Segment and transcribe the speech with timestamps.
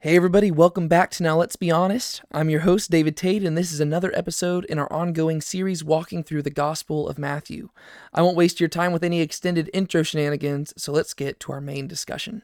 [0.00, 2.20] Hey, everybody, welcome back to Now Let's Be Honest.
[2.30, 6.22] I'm your host, David Tate, and this is another episode in our ongoing series walking
[6.22, 7.70] through the Gospel of Matthew.
[8.12, 11.62] I won't waste your time with any extended intro shenanigans, so let's get to our
[11.62, 12.42] main discussion.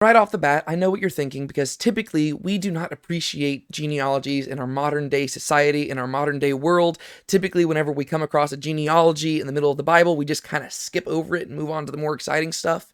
[0.00, 3.68] Right off the bat, I know what you're thinking because typically we do not appreciate
[3.72, 6.98] genealogies in our modern day society, in our modern day world.
[7.26, 10.44] Typically, whenever we come across a genealogy in the middle of the Bible, we just
[10.44, 12.92] kind of skip over it and move on to the more exciting stuff.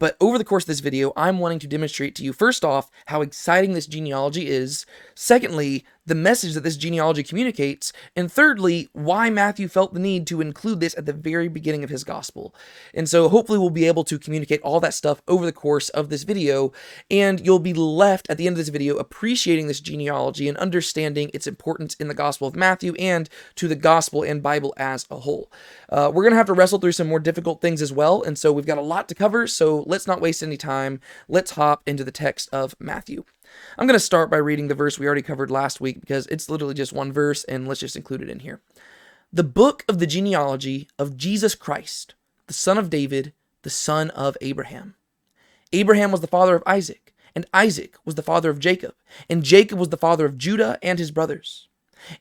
[0.00, 2.90] But over the course of this video, I'm wanting to demonstrate to you, first off,
[3.06, 4.84] how exciting this genealogy is.
[5.14, 10.40] Secondly, the message that this genealogy communicates, and thirdly, why Matthew felt the need to
[10.40, 12.54] include this at the very beginning of his gospel.
[12.92, 16.08] And so hopefully we'll be able to communicate all that stuff over the course of
[16.08, 16.72] this video,
[17.10, 21.30] and you'll be left at the end of this video appreciating this genealogy and understanding
[21.32, 25.20] its importance in the Gospel of Matthew and to the Gospel and Bible as a
[25.20, 25.52] whole.
[25.88, 28.36] Uh, we're going to have to wrestle through some more difficult things as well, and
[28.36, 31.00] so we've got a lot to cover, so let's not waste any time.
[31.28, 33.24] Let's hop into the text of Matthew.
[33.78, 36.48] I'm going to start by reading the verse we already covered last week because it's
[36.50, 38.60] literally just one verse, and let's just include it in here.
[39.32, 42.14] The book of the genealogy of Jesus Christ,
[42.46, 44.94] the son of David, the son of Abraham.
[45.72, 48.94] Abraham was the father of Isaac, and Isaac was the father of Jacob,
[49.30, 51.68] and Jacob was the father of Judah and his brothers.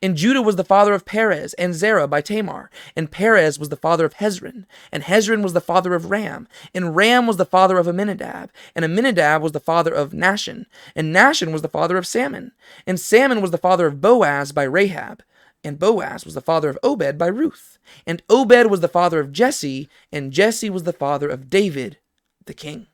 [0.01, 2.69] And Judah was the father of Perez and Zerah by Tamar.
[2.95, 4.65] And Perez was the father of Hezron.
[4.91, 6.47] And Hezron was the father of Ram.
[6.73, 8.51] And Ram was the father of Amminadab.
[8.75, 10.65] And Amminadab was the father of Nahshon.
[10.95, 12.51] And Nahshon was the father of Salmon.
[12.85, 15.23] And Salmon was the father of Boaz by Rahab.
[15.63, 17.77] And Boaz was the father of Obed by Ruth.
[18.07, 19.89] And Obed was the father of Jesse.
[20.11, 21.97] And Jesse was the father of David,
[22.45, 22.87] the king.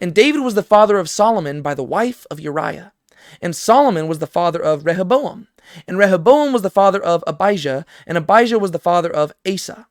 [0.00, 2.92] And David was the father of Solomon by the wife of Uriah.
[3.40, 5.48] And Solomon was the father of Rehoboam.
[5.86, 9.86] And Rehoboam was the father of Abijah, and Abijah was the father of Asa.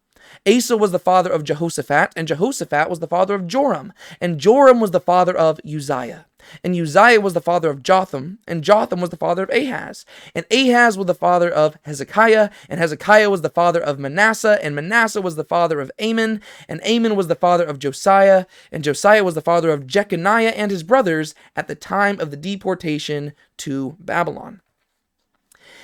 [0.47, 4.79] Asa was the father of Jehoshaphat, and Jehoshaphat was the father of Joram, and Joram
[4.79, 6.25] was the father of Uzziah.
[6.63, 10.05] And Uzziah was the father of Jotham, and Jotham was the father of Ahaz.
[10.35, 14.75] And Ahaz was the father of Hezekiah, and Hezekiah was the father of Manasseh, and
[14.75, 19.23] Manasseh was the father of Amon, and Amon was the father of Josiah, and Josiah
[19.23, 23.95] was the father of Jeconiah and his brothers at the time of the deportation to
[23.99, 24.61] Babylon.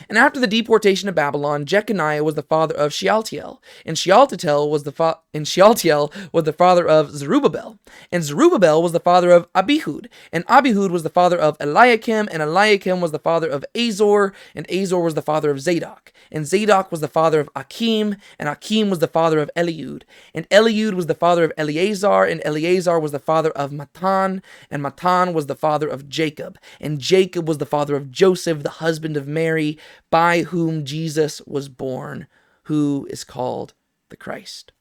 [0.09, 4.83] And after the deportation of Babylon, Jeconiah was the father of Shealtiel, and Shealtiel was
[4.83, 7.79] the fa- and Shealtiel was the father of Zerubbabel,
[8.11, 12.41] and Zerubbabel was the father of Abihud, and Abihud was the father of Eliakim, and
[12.41, 16.91] Eliakim was the father of Azor, and Azor was the father of Zadok, and Zadok
[16.91, 21.07] was the father of Achim, and Achim was the father of Eliud, and Eliud was
[21.07, 25.55] the father of Eleazar, and Eleazar was the father of Matthan, and Matthan was the
[25.55, 29.77] father of Jacob, and Jacob was the father of Joseph, the husband of Mary,
[30.09, 32.27] by whom Jesus was born,
[32.63, 33.73] who is called
[34.09, 34.71] the Christ.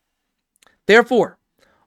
[0.86, 1.38] Therefore,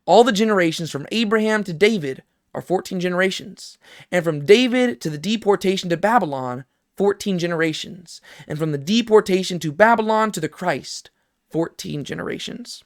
[0.06, 2.24] all the generations from Abraham to David
[2.54, 3.78] are 14 generations,
[4.12, 6.66] and from David to the deportation to Babylon,
[6.96, 11.12] 14 generations, and from the deportation to Babylon to the Christ,
[11.52, 12.84] 14 generations.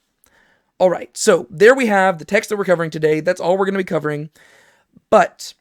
[0.78, 3.20] All right, so there we have the text that we're covering today.
[3.20, 4.32] That's all we're going to be covering.
[5.10, 5.54] But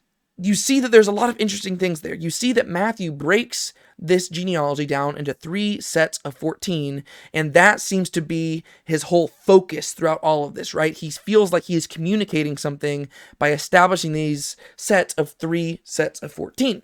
[0.43, 2.15] you see that there's a lot of interesting things there.
[2.15, 7.81] You see that Matthew breaks this genealogy down into three sets of 14, and that
[7.81, 10.97] seems to be his whole focus throughout all of this, right?
[10.97, 13.09] He feels like he is communicating something
[13.39, 16.83] by establishing these sets of three sets of 14.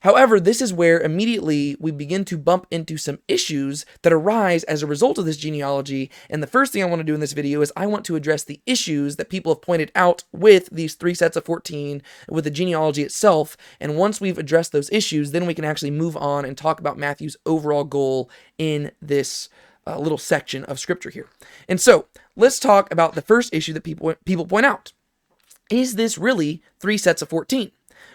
[0.00, 4.82] However, this is where immediately we begin to bump into some issues that arise as
[4.82, 6.10] a result of this genealogy.
[6.30, 8.16] And the first thing I want to do in this video is I want to
[8.16, 12.44] address the issues that people have pointed out with these three sets of 14, with
[12.44, 13.56] the genealogy itself.
[13.80, 16.98] And once we've addressed those issues, then we can actually move on and talk about
[16.98, 19.48] Matthew's overall goal in this
[19.86, 21.28] uh, little section of scripture here.
[21.68, 22.06] And so
[22.36, 24.92] let's talk about the first issue that people people point out.
[25.70, 27.72] Is this really three sets of 14?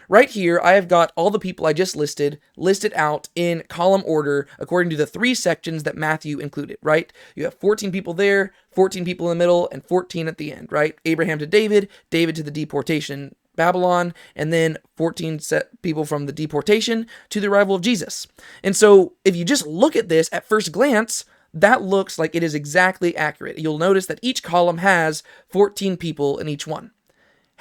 [0.09, 4.03] Right here, I have got all the people I just listed listed out in column
[4.06, 7.11] order according to the three sections that Matthew included, right?
[7.35, 10.72] You have 14 people there, 14 people in the middle, and 14 at the end,
[10.72, 10.97] right?
[11.05, 16.32] Abraham to David, David to the deportation Babylon, and then 14 set people from the
[16.32, 18.28] deportation to the arrival of Jesus.
[18.64, 22.44] And so, if you just look at this at first glance, that looks like it
[22.44, 23.59] is exactly accurate.
[23.59, 26.91] You'll notice that each column has 14 people in each one.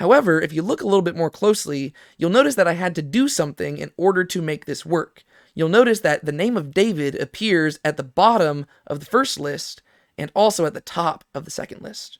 [0.03, 3.03] However, if you look a little bit more closely, you'll notice that I had to
[3.03, 5.23] do something in order to make this work.
[5.55, 9.81] You'll notice that the name of David appears at the bottom of the first list
[10.19, 12.19] and also at the top of the second list.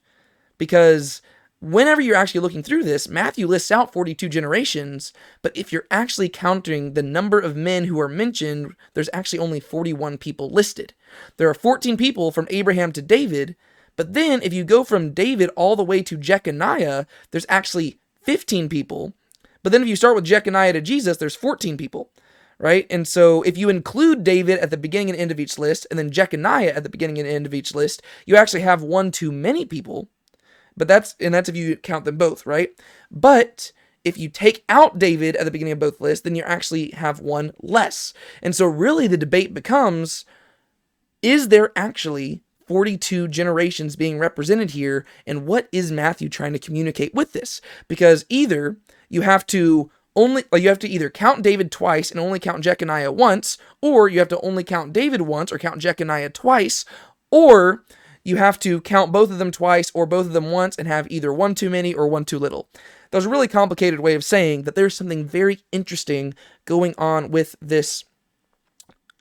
[0.59, 1.23] Because
[1.59, 5.13] whenever you're actually looking through this, Matthew lists out 42 generations,
[5.43, 9.59] but if you're actually counting the number of men who are mentioned, there's actually only
[9.59, 10.95] 41 people listed.
[11.37, 13.57] There are 14 people from Abraham to David,
[13.97, 18.69] but then if you go from David all the way to Jeconiah, there's actually 15
[18.69, 19.13] people.
[19.63, 22.11] But then if you start with Jeconiah to Jesus, there's 14 people
[22.63, 22.87] right?
[22.91, 25.99] And so if you include David at the beginning and end of each list, and
[25.99, 29.33] then Jeconiah at the beginning and end of each list, you actually have one too
[29.33, 30.09] many people.
[30.77, 32.71] But that's and that's if you count them both, right?
[33.11, 33.73] But
[34.05, 37.21] if you take out David at the beginning of both lists, then you actually have
[37.21, 38.15] one less.
[38.41, 40.25] And so really the debate becomes
[41.21, 47.15] is there actually 42 generations being represented here and what is Matthew trying to communicate
[47.15, 47.61] with this?
[47.89, 48.79] Because either
[49.09, 52.65] you have to only like you have to either count David twice and only count
[52.65, 56.85] Jeconiah once, or you have to only count David once or count Jeconiah twice,
[57.31, 57.85] or
[58.25, 61.11] you have to count both of them twice or both of them once and have
[61.11, 62.69] either one too many or one too little.
[63.13, 66.35] Was a really complicated way of saying that there's something very interesting
[66.65, 68.05] going on with this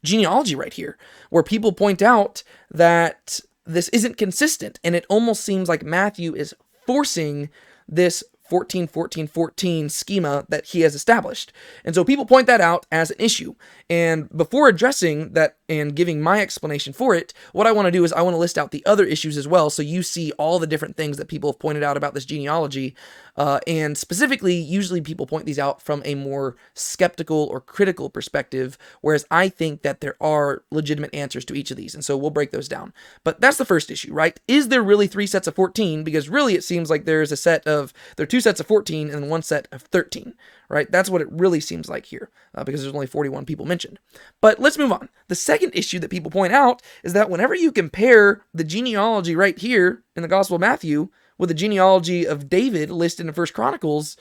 [0.04, 0.98] genealogy right here,
[1.30, 6.56] where people point out that this isn't consistent and it almost seems like Matthew is
[6.86, 7.50] forcing
[7.88, 11.54] this 14 14 14 schema that he has established.
[11.86, 13.56] And so people point that out as an issue.
[13.90, 18.04] And before addressing that and giving my explanation for it, what I want to do
[18.04, 20.60] is I want to list out the other issues as well so you see all
[20.60, 22.94] the different things that people have pointed out about this genealogy.
[23.38, 28.78] Uh, and specifically, usually people point these out from a more skeptical or critical perspective,
[29.00, 31.96] whereas I think that there are legitimate answers to each of these.
[31.96, 32.92] And so we'll break those down.
[33.24, 34.38] But that's the first issue, right?
[34.50, 36.04] Is there really three sets of 14?
[36.04, 39.10] Because really it seems like there's a set of, there are two sets of 14
[39.10, 40.34] and one set of 13,
[40.72, 40.90] right?
[40.90, 44.00] That's what it really seems like here, uh, because there's only 41 people mentioned.
[44.40, 45.10] But let's move on.
[45.28, 49.58] The second issue that people point out is that whenever you compare the genealogy right
[49.60, 54.16] here in the Gospel of Matthew with the genealogy of David listed in First Chronicles,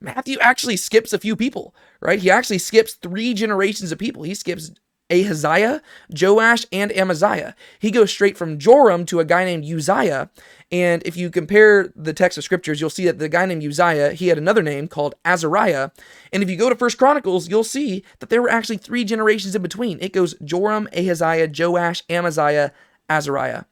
[0.00, 2.18] Matthew actually skips a few people, right?
[2.18, 4.22] He actually skips three generations of people.
[4.22, 4.70] He skips
[5.10, 7.54] Ahaziah, Joash, and Amaziah.
[7.78, 10.30] He goes straight from Joram to a guy named Uzziah.
[10.72, 14.12] And if you compare the text of scriptures, you'll see that the guy named Uzziah,
[14.12, 15.90] he had another name called Azariah.
[16.32, 19.54] And if you go to First Chronicles, you'll see that there were actually three generations
[19.54, 19.98] in between.
[20.00, 22.72] It goes Joram, Ahaziah, Joash, Amaziah,
[23.08, 23.64] Azariah.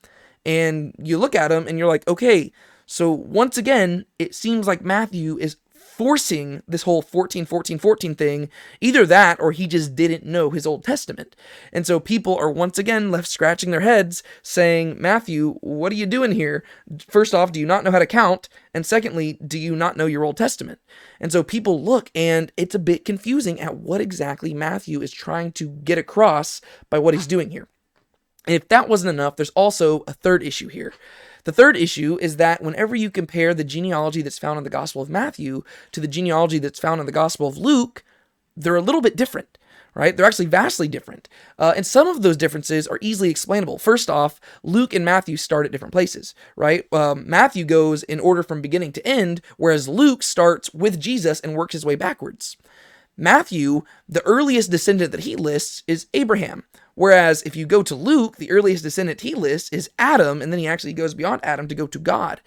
[0.44, 2.52] And you look at them and you're like, okay,
[2.86, 5.56] so once again, it seems like Matthew is
[5.98, 8.48] forcing this whole 14 14 14 thing
[8.80, 11.34] either that or he just didn't know his old testament.
[11.72, 16.06] And so people are once again left scratching their heads saying matthew what are you
[16.06, 16.62] doing here?
[17.08, 18.48] First off do you not know how to count?
[18.72, 20.78] And secondly do you not know your old testament?
[21.20, 25.50] And so people look and it's a bit confusing at what exactly matthew is trying
[25.52, 26.60] to get across
[26.90, 27.66] by what he's doing here.
[28.46, 30.94] And if that wasn't enough there's also a third issue here
[31.48, 35.00] the third issue is that whenever you compare the genealogy that's found in the Gospel
[35.00, 35.62] of Matthew
[35.92, 38.04] to the genealogy that's found in the Gospel of Luke,
[38.54, 39.56] they're a little bit different
[39.94, 40.16] right?
[40.16, 41.28] They're actually vastly different.
[41.58, 43.78] Uh, and some of those differences are easily explainable.
[43.78, 46.84] First off, Luke and Matthew start at different places, right?
[46.92, 51.56] Um, Matthew goes in order from beginning to end, whereas Luke starts with Jesus and
[51.56, 52.56] works his way backwards.
[53.18, 56.64] Matthew, the earliest descendant that he lists is Abraham,
[56.98, 60.58] Whereas if you go to Luke, the earliest descendant he lists is Adam, and then
[60.58, 62.40] he actually goes beyond Adam to go to God.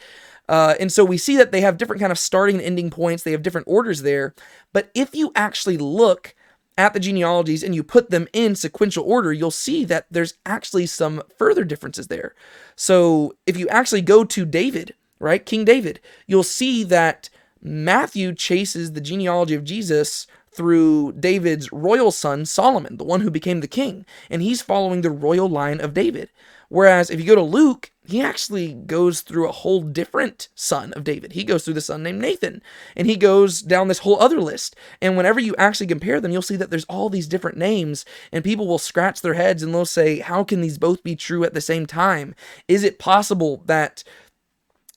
[0.49, 3.23] Uh, and so we see that they have different kind of starting and ending points.
[3.23, 4.35] They have different orders there.
[4.73, 6.35] But if you actually look
[6.77, 10.85] at the genealogies and you put them in sequential order, you'll see that there's actually
[10.85, 12.35] some further differences there.
[12.75, 17.29] So if you actually go to David, right, King David, you'll see that
[17.61, 23.61] Matthew chases the genealogy of Jesus through David's royal son, Solomon, the one who became
[23.61, 26.29] the king, and he's following the royal line of David.
[26.67, 31.03] Whereas if you go to Luke, he actually goes through a whole different son of
[31.03, 31.33] David.
[31.33, 32.61] He goes through the son named Nathan,
[32.95, 34.75] and he goes down this whole other list.
[35.01, 38.43] And whenever you actually compare them, you'll see that there's all these different names, and
[38.43, 41.53] people will scratch their heads and they'll say, How can these both be true at
[41.53, 42.35] the same time?
[42.67, 44.03] Is it possible that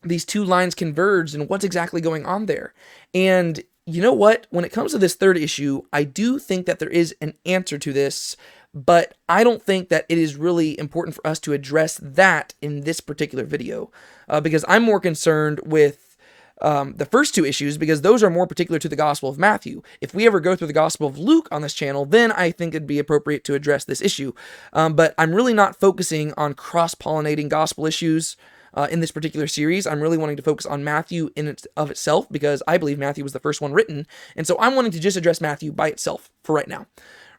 [0.02, 2.72] these two lines converged, and what's exactly going on there?
[3.12, 4.46] And you know what?
[4.50, 7.78] When it comes to this third issue, I do think that there is an answer
[7.78, 8.36] to this,
[8.72, 12.80] but I don't think that it is really important for us to address that in
[12.82, 13.90] this particular video,
[14.28, 16.16] uh, because I'm more concerned with
[16.62, 19.82] um, the first two issues because those are more particular to the Gospel of Matthew.
[20.00, 22.74] If we ever go through the Gospel of Luke on this channel, then I think
[22.74, 24.32] it'd be appropriate to address this issue.
[24.72, 28.36] Um, but I'm really not focusing on cross pollinating gospel issues
[28.74, 29.86] uh, in this particular series.
[29.86, 33.24] I'm really wanting to focus on Matthew in its, of itself because I believe Matthew
[33.24, 36.30] was the first one written, and so I'm wanting to just address Matthew by itself
[36.42, 36.86] for right now.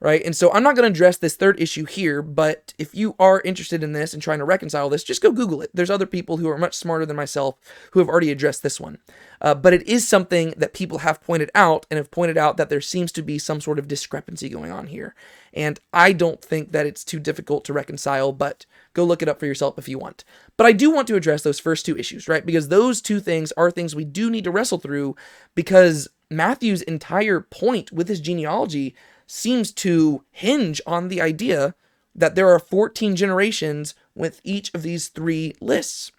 [0.06, 0.24] Right?
[0.24, 3.42] And so I'm not going to address this third issue here, but if you are
[3.42, 5.72] interested in this and trying to reconcile this, just go Google it.
[5.74, 7.58] There's other people who are much smarter than myself
[7.90, 9.00] who have already addressed this one.
[9.42, 12.70] Uh, but it is something that people have pointed out and have pointed out that
[12.70, 15.16] there seems to be some sort of discrepancy going on here.
[15.56, 19.40] And I don't think that it's too difficult to reconcile, but go look it up
[19.40, 20.24] for yourself if you want.
[20.56, 22.46] But I do want to address those first two issues, right?
[22.46, 25.16] Because those two things are things we do need to wrestle through
[25.56, 28.94] because Matthew's entire point with his genealogy
[29.28, 31.76] seems to hinge on the idea
[32.14, 36.12] that there are 14 generations with each of these three lists.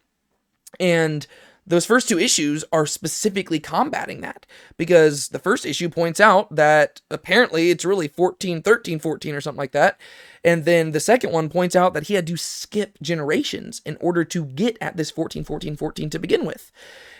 [0.78, 1.26] And
[1.66, 4.46] those first two issues are specifically combating that
[4.76, 9.58] because the first issue points out that apparently it's really 14, 13, 14 or something
[9.58, 9.98] like that.
[10.44, 14.22] And then the second one points out that he had to skip generations in order
[14.24, 16.70] to get at this 14, 14, 14 to begin with.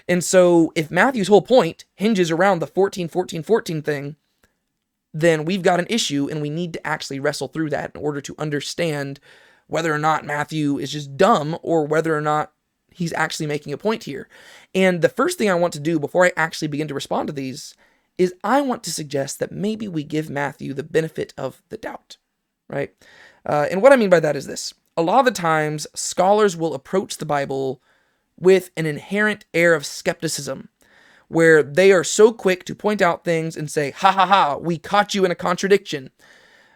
[0.08, 4.16] And so if Matthew's whole point hinges around the 14, 14, 14 thing,
[5.20, 8.20] then we've got an issue and we need to actually wrestle through that in order
[8.20, 9.18] to understand
[9.66, 12.52] whether or not Matthew is just dumb or whether or not
[12.90, 14.28] he's actually making a point here.
[14.74, 17.32] And the first thing I want to do before I actually begin to respond to
[17.32, 17.74] these
[18.18, 22.18] is I want to suggest that maybe we give Matthew the benefit of the doubt,
[22.68, 22.94] right?
[23.46, 26.56] Uh, and what I mean by that is this a lot of the times, scholars
[26.56, 27.82] will approach the Bible
[28.38, 30.68] with an inherent air of skepticism
[31.28, 34.78] where they are so quick to point out things and say, ha ha ha, we
[34.78, 36.10] caught you in a contradiction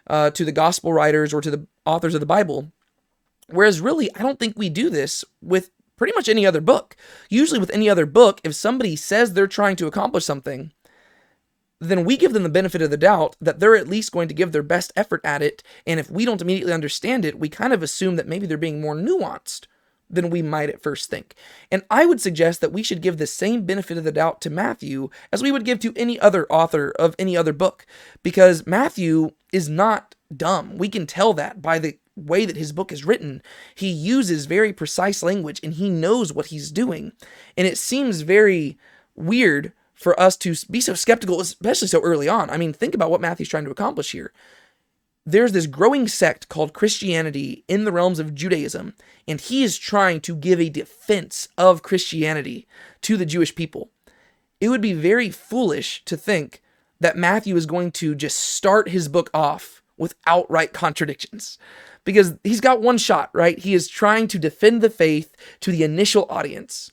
[0.07, 2.71] uh, to the gospel writers or to the authors of the Bible.
[3.47, 6.95] Whereas, really, I don't think we do this with pretty much any other book.
[7.29, 10.71] Usually, with any other book, if somebody says they're trying to accomplish something,
[11.79, 14.33] then we give them the benefit of the doubt that they're at least going to
[14.33, 15.63] give their best effort at it.
[15.85, 18.79] And if we don't immediately understand it, we kind of assume that maybe they're being
[18.79, 19.65] more nuanced
[20.11, 21.35] than we might at first think.
[21.71, 24.49] And I would suggest that we should give the same benefit of the doubt to
[24.49, 27.85] Matthew as we would give to any other author of any other book,
[28.23, 30.77] because Matthew is not dumb.
[30.77, 33.41] We can tell that by the way that his book is written.
[33.75, 37.13] He uses very precise language and he knows what he's doing.
[37.57, 38.77] And it seems very
[39.15, 42.49] weird for us to be so skeptical, especially so early on.
[42.49, 44.33] I mean, think about what Matthew's trying to accomplish here
[45.25, 48.95] there's this growing sect called Christianity in the realms of Judaism,
[49.27, 52.67] and he is trying to give a defense of Christianity
[53.01, 53.89] to the Jewish people.
[54.59, 56.61] It would be very foolish to think
[56.99, 61.57] that Matthew is going to just start his book off with outright contradictions
[62.03, 63.59] because he's got one shot, right?
[63.59, 66.91] He is trying to defend the faith to the initial audience.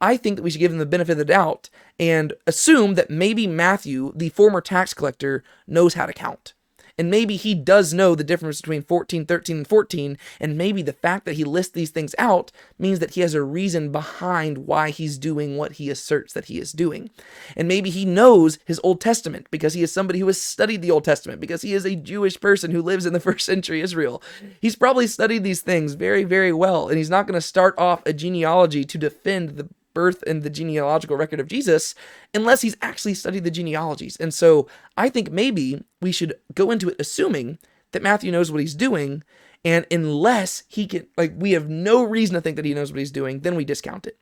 [0.00, 3.10] I think that we should give him the benefit of the doubt and assume that
[3.10, 6.54] maybe Matthew, the former tax collector, knows how to count.
[7.00, 10.18] And maybe he does know the difference between 14, 13, and 14.
[10.38, 13.42] And maybe the fact that he lists these things out means that he has a
[13.42, 17.08] reason behind why he's doing what he asserts that he is doing.
[17.56, 20.90] And maybe he knows his Old Testament because he is somebody who has studied the
[20.90, 24.22] Old Testament, because he is a Jewish person who lives in the first century Israel.
[24.60, 26.86] He's probably studied these things very, very well.
[26.90, 30.50] And he's not going to start off a genealogy to defend the birth and the
[30.50, 31.94] genealogical record of Jesus
[32.34, 34.16] unless he's actually studied the genealogies.
[34.16, 37.58] And so I think maybe we should go into it assuming
[37.92, 39.22] that Matthew knows what he's doing.
[39.64, 42.98] And unless he can, like, we have no reason to think that he knows what
[42.98, 44.18] he's doing, then we discount it.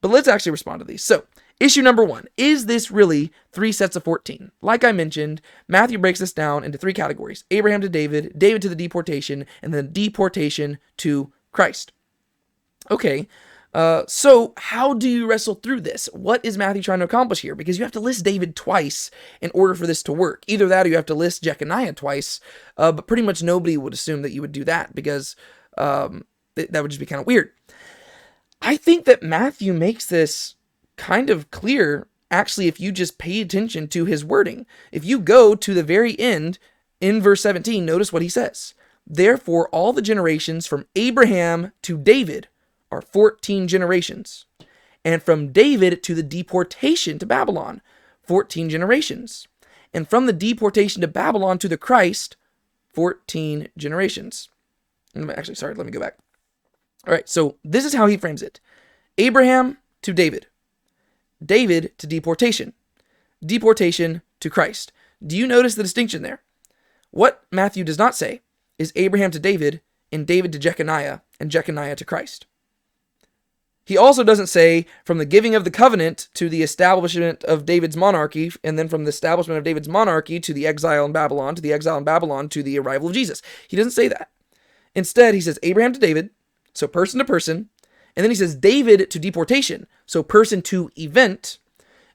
[0.00, 1.02] But let's actually respond to these.
[1.02, 1.24] So,
[1.60, 4.50] issue number one is this really three sets of 14?
[4.60, 8.68] Like I mentioned, Matthew breaks this down into three categories Abraham to David, David to
[8.68, 11.92] the deportation, and then deportation to Christ.
[12.90, 13.28] Okay,
[13.74, 16.08] uh, so, how do you wrestle through this?
[16.12, 17.54] What is Matthew trying to accomplish here?
[17.54, 19.10] Because you have to list David twice
[19.40, 20.44] in order for this to work.
[20.46, 22.38] Either that or you have to list Jeconiah twice,
[22.76, 25.36] uh, but pretty much nobody would assume that you would do that because
[25.78, 26.24] um,
[26.54, 27.50] th- that would just be kind of weird.
[28.60, 30.54] I think that Matthew makes this
[30.96, 34.66] kind of clear, actually, if you just pay attention to his wording.
[34.92, 36.58] If you go to the very end
[37.00, 38.74] in verse 17, notice what he says.
[39.06, 42.48] Therefore, all the generations from Abraham to David
[42.92, 44.44] are 14 generations.
[45.04, 47.82] And from David to the deportation to Babylon,
[48.22, 49.48] 14 generations.
[49.92, 52.36] And from the deportation to Babylon to the Christ,
[52.92, 54.48] 14 generations.
[55.16, 56.18] Actually, sorry, let me go back.
[57.06, 58.60] All right, so this is how he frames it
[59.18, 60.46] Abraham to David,
[61.44, 62.74] David to deportation,
[63.44, 64.92] deportation to Christ.
[65.26, 66.42] Do you notice the distinction there?
[67.10, 68.42] What Matthew does not say
[68.78, 69.80] is Abraham to David
[70.12, 72.46] and David to Jeconiah and Jeconiah to Christ.
[73.84, 77.96] He also doesn't say from the giving of the covenant to the establishment of David's
[77.96, 81.62] monarchy, and then from the establishment of David's monarchy to the exile in Babylon, to
[81.62, 83.42] the exile in Babylon to the arrival of Jesus.
[83.66, 84.30] He doesn't say that.
[84.94, 86.30] Instead, he says Abraham to David,
[86.74, 87.70] so person to person,
[88.14, 91.58] and then he says David to deportation, so person to event,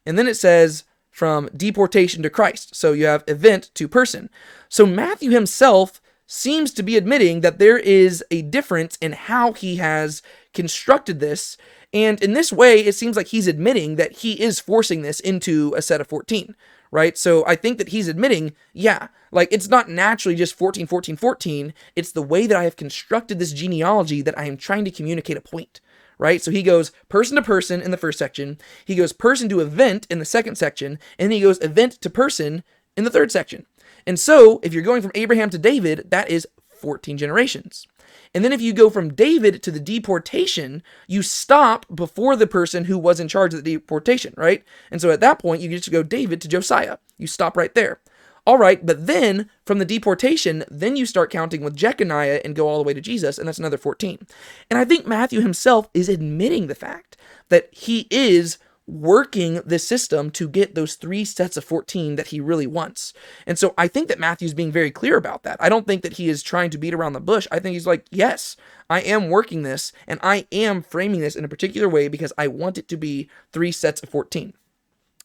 [0.06, 2.76] and then it says from deportation to Christ.
[2.76, 4.30] So you have event to person.
[4.70, 9.78] So Matthew himself seems to be admitting that there is a difference in how he
[9.78, 10.22] has
[10.54, 11.58] constructed this.
[11.94, 15.74] And in this way, it seems like he's admitting that he is forcing this into
[15.76, 16.54] a set of 14,
[16.92, 17.18] right?
[17.18, 21.74] So I think that he's admitting, yeah, like it's not naturally just 14, 14, 14.
[21.96, 25.38] It's the way that I have constructed this genealogy that I am trying to communicate
[25.38, 25.82] a point
[26.20, 26.42] right?
[26.42, 30.08] So he goes person to person in the first section, he goes person to event
[30.10, 32.64] in the second section, and then he goes event to person
[32.96, 33.68] in the third section.
[34.08, 37.86] And so, if you're going from Abraham to David, that is 14 generations.
[38.34, 42.86] And then if you go from David to the deportation, you stop before the person
[42.86, 44.64] who was in charge of the deportation, right?
[44.92, 46.98] And so at that point, you just go David to Josiah.
[47.18, 48.00] You stop right there.
[48.46, 52.70] All right, but then from the deportation, then you start counting with Jeconiah and go
[52.70, 54.26] all the way to Jesus, and that's another 14.
[54.70, 57.18] And I think Matthew himself is admitting the fact
[57.50, 58.58] that he is
[58.88, 63.14] working the system to get those three sets of 14 that he really wants.
[63.46, 65.58] And so I think that Matthew's being very clear about that.
[65.60, 67.48] I don't think that he is trying to beat around the bush.
[67.52, 68.56] I think he's like, yes,
[68.90, 72.48] I am working this and I am framing this in a particular way because I
[72.48, 74.54] want it to be three sets of 14.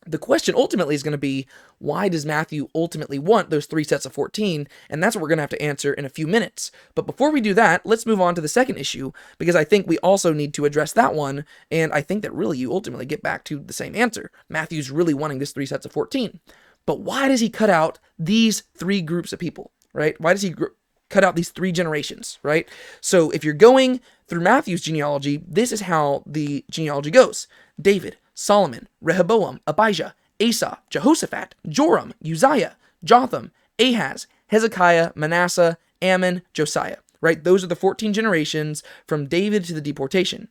[0.04, 1.47] The question ultimately is going to be
[1.78, 4.66] why does Matthew ultimately want those three sets of 14?
[4.90, 6.73] And that's what we're going to have to answer in a few minutes.
[6.94, 9.87] But before we do that, let's move on to the second issue because I think
[9.87, 11.44] we also need to address that one.
[11.71, 14.30] And I think that really you ultimately get back to the same answer.
[14.49, 16.40] Matthew's really wanting this three sets of 14.
[16.87, 20.21] But why does he cut out these three groups of people, right?
[20.21, 20.66] Why does he gr-
[21.11, 22.68] cut out these three generations, right?
[23.00, 27.47] So if you're going through Matthew's genealogy, this is how the genealogy goes
[27.80, 36.98] David, Solomon, Rehoboam, Abijah, Asa, Jehoshaphat, Joram, Uzziah, Jotham, Ahaz, Hezekiah, Manasseh, Amon, Josiah.
[37.20, 37.42] Right?
[37.42, 40.48] Those are the 14 generations from David to the deportation.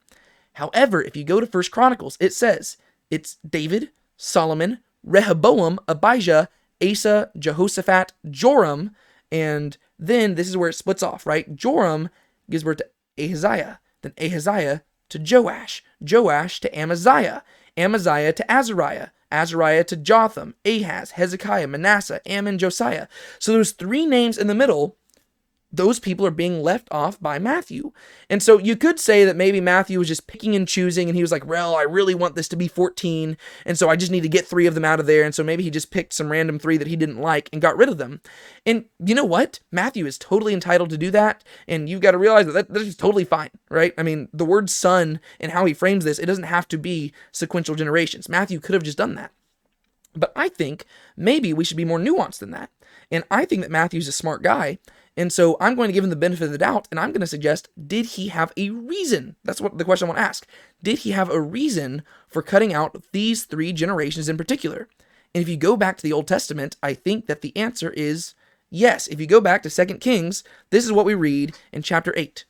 [0.54, 2.78] However, if you go to First Chronicles, it says
[3.10, 6.48] it's David, Solomon, Rehoboam, Abijah,
[6.82, 8.96] Asa, Jehoshaphat, Joram,
[9.32, 11.56] and then this is where it splits off, right?
[11.56, 12.10] Joram
[12.50, 17.44] gives birth to Ahaziah, then Ahaziah to Joash, Joash to Amaziah,
[17.82, 23.08] Amaziah to Azariah, Azariah to Jotham, Ahaz, Hezekiah, Manasseh, Amon, Josiah.
[23.40, 24.98] So there's three names in the middle
[25.74, 27.92] those people are being left off by Matthew.
[28.30, 31.22] And so you could say that maybe Matthew was just picking and choosing and he
[31.22, 33.38] was like, well, I really want this to be 14.
[33.66, 35.24] And so I just need to get three of them out of there.
[35.24, 37.78] And so maybe he just picked some random three that he didn't like and got
[37.78, 38.22] rid of them.
[38.66, 39.60] And you know what?
[39.72, 41.44] Matthew is totally entitled to do that.
[41.68, 43.94] And you've got to realize that, that that's totally fine, right?
[43.98, 47.14] I mean, the word son and how he frames this, it doesn't have to be
[47.32, 48.28] sequential generations.
[48.28, 49.32] Matthew could have just done that.
[50.14, 52.70] But I think maybe we should be more nuanced than that.
[53.10, 54.80] And I think that Matthew's a smart guy
[55.22, 57.22] and so I'm going to give him the benefit of the doubt and I'm going
[57.22, 59.36] to suggest did he have a reason?
[59.44, 60.48] That's what the question I want to ask.
[60.82, 64.90] Did he have a reason for cutting out these three generations in particular?
[65.36, 68.34] And if you go back to the Old Testament, I think that the answer is
[68.72, 69.06] yes.
[69.10, 72.44] If you go back to 2 Kings, this is what we read in chapter 8.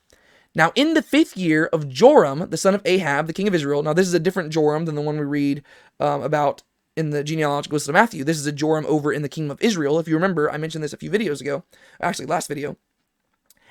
[0.55, 3.83] Now, in the fifth year of Joram, the son of Ahab, the king of Israel,
[3.83, 5.61] now this is a different Joram than the one we read
[5.99, 6.63] um, about
[6.95, 8.23] in the genealogical list of Matthew.
[8.23, 9.99] This is a Joram over in the kingdom of Israel.
[9.99, 11.63] If you remember, I mentioned this a few videos ago,
[12.01, 12.77] actually last video.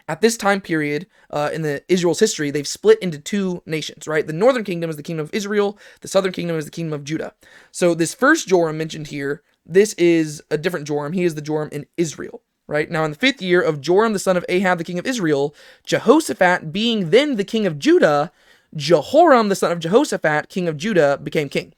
[0.09, 4.27] At this time period uh, in the Israel's history, they've split into two nations, right?
[4.27, 5.79] The northern kingdom is the kingdom of Israel.
[6.01, 7.35] The southern kingdom is the kingdom of Judah.
[7.71, 11.13] So this first Joram mentioned here, this is a different Joram.
[11.13, 12.91] He is the Joram in Israel, right?
[12.91, 15.55] Now in the fifth year of Joram, the son of Ahab, the king of Israel,
[15.85, 18.33] Jehoshaphat being then the king of Judah,
[18.75, 21.73] Jehoram, the son of Jehoshaphat, king of Judah, became king.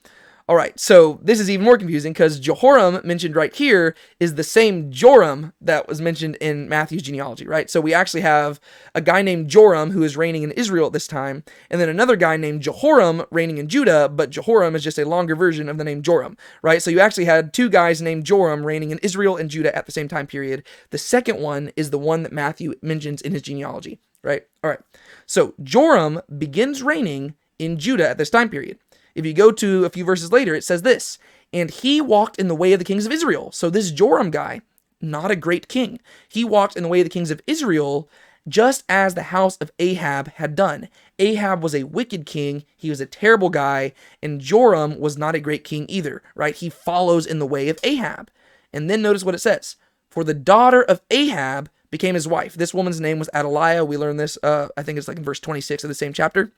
[0.49, 4.43] All right, so this is even more confusing because Jehoram mentioned right here is the
[4.43, 7.69] same Joram that was mentioned in Matthew's genealogy, right?
[7.69, 8.59] So we actually have
[8.93, 12.17] a guy named Joram who is reigning in Israel at this time, and then another
[12.17, 15.85] guy named Jehoram reigning in Judah, but Jehoram is just a longer version of the
[15.85, 16.81] name Joram, right?
[16.81, 19.93] So you actually had two guys named Joram reigning in Israel and Judah at the
[19.93, 20.63] same time period.
[20.89, 24.45] The second one is the one that Matthew mentions in his genealogy, right?
[24.61, 24.81] All right,
[25.25, 28.77] so Joram begins reigning in Judah at this time period.
[29.15, 31.17] If you go to a few verses later, it says this
[31.51, 33.51] And he walked in the way of the kings of Israel.
[33.51, 34.61] So this Joram guy,
[35.01, 38.09] not a great king, he walked in the way of the kings of Israel
[38.47, 40.89] just as the house of Ahab had done.
[41.17, 45.39] Ahab was a wicked king, he was a terrible guy, and Joram was not a
[45.39, 46.55] great king either, right?
[46.55, 48.29] He follows in the way of Ahab.
[48.73, 49.77] And then notice what it says
[50.09, 52.55] For the daughter of Ahab became his wife.
[52.55, 53.85] This woman's name was Athaliah.
[53.85, 56.51] We learn this, uh, I think it's like in verse 26 of the same chapter.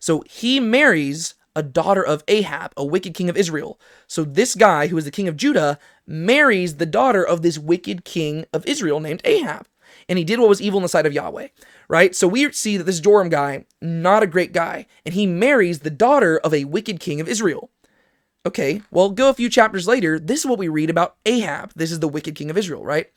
[0.00, 3.80] So he marries a daughter of Ahab, a wicked king of Israel.
[4.06, 8.04] So this guy, who is the king of Judah, marries the daughter of this wicked
[8.04, 9.66] king of Israel named Ahab.
[10.08, 11.48] And he did what was evil in the sight of Yahweh,
[11.88, 12.14] right?
[12.14, 15.90] So we see that this Joram guy, not a great guy, and he marries the
[15.90, 17.70] daughter of a wicked king of Israel.
[18.44, 20.20] Okay, well, go a few chapters later.
[20.20, 21.72] This is what we read about Ahab.
[21.74, 23.10] This is the wicked king of Israel, right?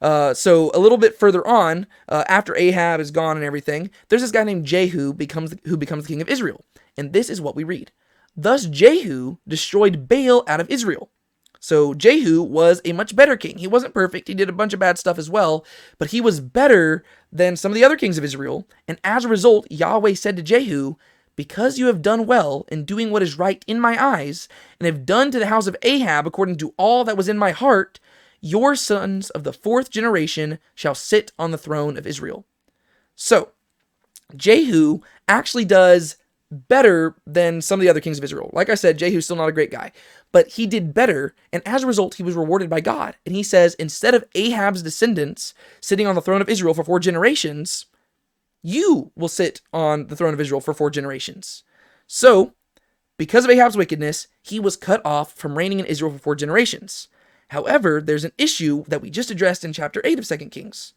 [0.00, 4.22] Uh, so a little bit further on, uh, after Ahab is gone and everything, there's
[4.22, 6.64] this guy named Jehu becomes who becomes the king of Israel,
[6.96, 7.92] and this is what we read.
[8.36, 11.10] Thus Jehu destroyed Baal out of Israel.
[11.62, 13.58] So Jehu was a much better king.
[13.58, 14.28] He wasn't perfect.
[14.28, 15.66] He did a bunch of bad stuff as well,
[15.98, 18.66] but he was better than some of the other kings of Israel.
[18.88, 20.96] And as a result, Yahweh said to Jehu,
[21.36, 25.04] because you have done well in doing what is right in my eyes, and have
[25.04, 28.00] done to the house of Ahab according to all that was in my heart,
[28.40, 32.46] your sons of the fourth generation shall sit on the throne of Israel.
[33.14, 33.50] So,
[34.36, 36.16] Jehu actually does
[36.50, 38.50] better than some of the other kings of Israel.
[38.52, 39.92] Like I said, Jehu's still not a great guy,
[40.32, 43.16] but he did better, and as a result, he was rewarded by God.
[43.24, 46.98] And he says, instead of Ahab's descendants sitting on the throne of Israel for four
[46.98, 47.86] generations,
[48.62, 51.62] you will sit on the throne of Israel for four generations.
[52.06, 52.54] So,
[53.16, 57.08] because of Ahab's wickedness, he was cut off from reigning in Israel for four generations.
[57.50, 60.94] However, there's an issue that we just addressed in chapter 8 of 2 Kings.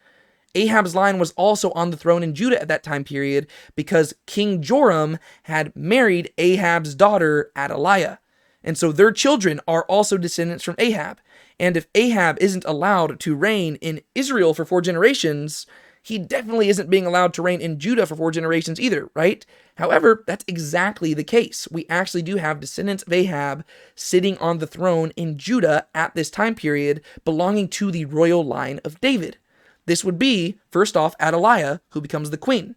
[0.54, 4.62] Ahab's line was also on the throne in Judah at that time period because King
[4.62, 8.20] Joram had married Ahab's daughter Athaliah.
[8.64, 11.20] And so their children are also descendants from Ahab.
[11.60, 15.66] And if Ahab isn't allowed to reign in Israel for four generations,
[16.04, 19.46] he definitely isn't being allowed to reign in Judah for four generations either, right?
[19.76, 21.66] However, that's exactly the case.
[21.72, 23.64] We actually do have descendants of Ahab
[23.96, 28.82] sitting on the throne in Judah at this time period, belonging to the royal line
[28.84, 29.38] of David.
[29.86, 32.76] This would be, first off, Athaliah, who becomes the queen.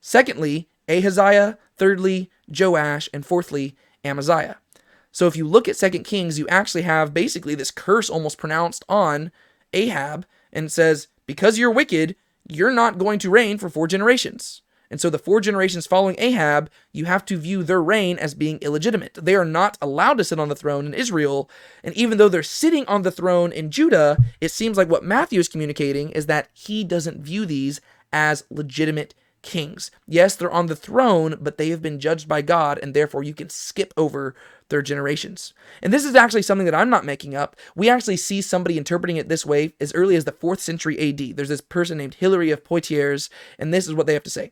[0.00, 1.58] Secondly, Ahaziah.
[1.76, 3.08] Thirdly, Joash.
[3.14, 4.58] And fourthly, Amaziah.
[5.12, 8.84] So if you look at Second Kings, you actually have basically this curse almost pronounced
[8.88, 9.30] on
[9.72, 12.16] Ahab and says, Because you're wicked,
[12.48, 14.62] you're not going to reign for four generations.
[14.90, 18.58] And so the four generations following Ahab, you have to view their reign as being
[18.60, 19.18] illegitimate.
[19.20, 21.50] They are not allowed to sit on the throne in Israel.
[21.82, 25.40] And even though they're sitting on the throne in Judah, it seems like what Matthew
[25.40, 27.80] is communicating is that he doesn't view these
[28.12, 29.92] as legitimate kings.
[30.08, 33.34] Yes, they're on the throne, but they have been judged by God, and therefore you
[33.34, 34.34] can skip over
[34.70, 35.54] their generations.
[35.82, 37.54] And this is actually something that I'm not making up.
[37.76, 41.36] We actually see somebody interpreting it this way as early as the 4th century AD.
[41.36, 44.50] There's this person named Hilary of Poitiers, and this is what they have to say.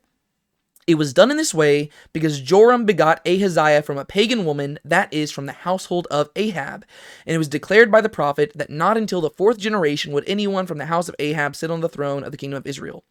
[0.85, 5.13] It was done in this way because Joram begot Ahaziah from a pagan woman, that
[5.13, 6.85] is, from the household of Ahab.
[7.25, 10.67] And it was declared by the prophet that not until the fourth generation would anyone
[10.67, 13.05] from the house of Ahab sit on the throne of the kingdom of Israel.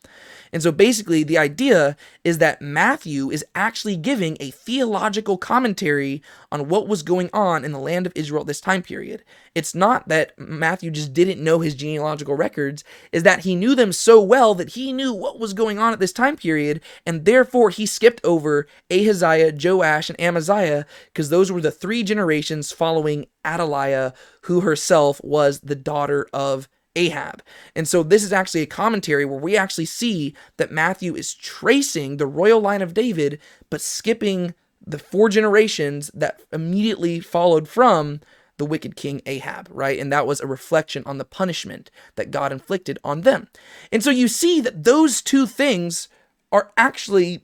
[0.54, 6.68] And so basically, the idea is that Matthew is actually giving a theological commentary on
[6.68, 9.24] what was going on in the land of Israel at this time period.
[9.56, 13.92] It's not that Matthew just didn't know his genealogical records, is that he knew them
[13.92, 17.70] so well that he knew what was going on at this time period, and therefore
[17.70, 24.14] he skipped over Ahaziah, Joash, and Amaziah, because those were the three generations following Athaliah,
[24.42, 27.42] who herself was the daughter of Ahab.
[27.76, 32.18] And so this is actually a commentary where we actually see that Matthew is tracing
[32.18, 34.54] the royal line of David, but skipping
[34.86, 38.20] the four generations that immediately followed from
[38.58, 40.00] the wicked king Ahab, right?
[40.00, 43.48] And that was a reflection on the punishment that God inflicted on them.
[43.92, 46.08] And so you see that those two things
[46.52, 47.44] are actually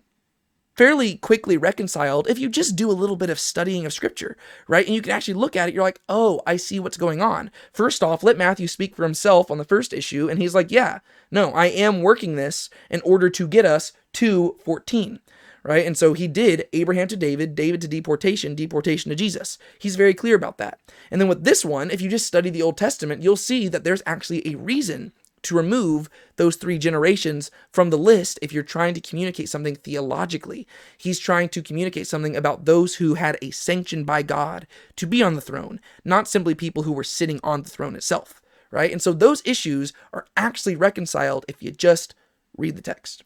[0.78, 4.38] fairly quickly reconciled if you just do a little bit of studying of scripture,
[4.68, 4.86] right?
[4.86, 7.50] And you can actually look at it, you're like, oh, I see what's going on.
[7.74, 11.00] First off, let Matthew speak for himself on the first issue, and he's like, yeah,
[11.32, 15.20] no, I am working this in order to get us to 14.
[15.64, 15.86] Right?
[15.86, 19.58] And so he did Abraham to David, David to deportation, deportation to Jesus.
[19.80, 20.80] He's very clear about that.
[21.12, 23.84] And then with this one, if you just study the Old Testament, you'll see that
[23.84, 25.12] there's actually a reason
[25.48, 30.68] to remove those three generations from the list if you're trying to communicate something theologically.
[30.98, 35.24] He's trying to communicate something about those who had a sanction by God to be
[35.24, 38.92] on the throne, not simply people who were sitting on the throne itself, right?
[38.92, 42.14] And so those issues are actually reconciled if you just
[42.58, 43.24] read the text.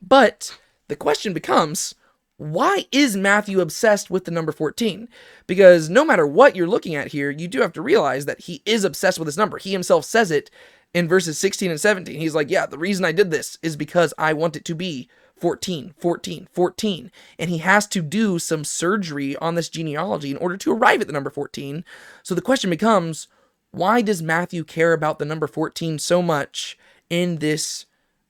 [0.00, 1.94] But the question becomes
[2.42, 5.08] why is Matthew obsessed with the number 14?
[5.46, 8.62] Because no matter what you're looking at here, you do have to realize that he
[8.66, 9.58] is obsessed with this number.
[9.58, 10.50] He himself says it
[10.94, 12.18] in verses 16 and 17.
[12.18, 15.08] He's like, Yeah, the reason I did this is because I want it to be
[15.36, 17.10] 14, 14, 14.
[17.38, 21.06] And he has to do some surgery on this genealogy in order to arrive at
[21.08, 21.84] the number 14.
[22.22, 23.28] So the question becomes
[23.72, 26.78] why does Matthew care about the number 14 so much
[27.10, 27.86] in this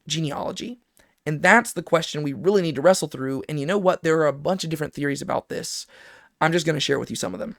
[0.07, 0.79] genealogy?
[1.27, 3.45] And that's the question we really need to wrestle through.
[3.49, 4.03] And you know what?
[4.03, 5.87] There are a bunch of different theories about this.
[6.41, 7.57] I'm just going to share with you some of them.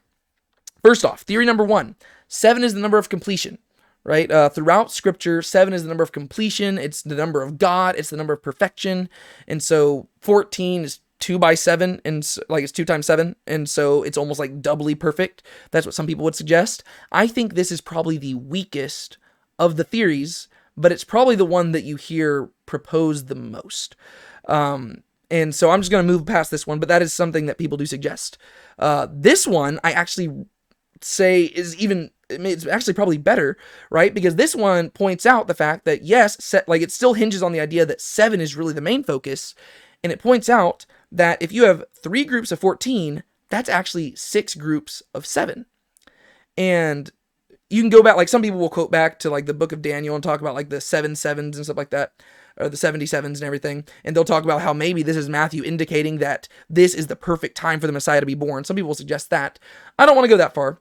[0.81, 1.95] First off, theory number one
[2.27, 3.59] seven is the number of completion
[4.03, 4.29] right?
[4.29, 8.09] Uh, throughout scripture, seven is the number of completion, it's the number of God, it's
[8.09, 9.09] the number of perfection.
[9.47, 14.03] And so 14 is two by seven and like it's two times seven and so
[14.03, 17.79] it's almost like doubly perfect that's what some people would suggest i think this is
[17.79, 19.17] probably the weakest
[19.57, 23.95] of the theories but it's probably the one that you hear proposed the most
[24.49, 27.45] um, and so i'm just going to move past this one but that is something
[27.45, 28.37] that people do suggest
[28.79, 30.45] uh, this one i actually
[30.99, 33.57] say is even it's actually probably better,
[33.89, 34.13] right?
[34.13, 37.51] Because this one points out the fact that yes, set, like it still hinges on
[37.51, 39.55] the idea that 7 is really the main focus
[40.03, 44.55] and it points out that if you have 3 groups of 14, that's actually 6
[44.55, 45.65] groups of 7.
[46.57, 47.11] And
[47.69, 49.81] you can go back like some people will quote back to like the book of
[49.81, 52.13] Daniel and talk about like the seven sevens and stuff like that
[52.57, 56.19] or the 77s and everything and they'll talk about how maybe this is Matthew indicating
[56.19, 58.63] that this is the perfect time for the Messiah to be born.
[58.63, 59.57] Some people suggest that.
[59.97, 60.79] I don't want to go that far.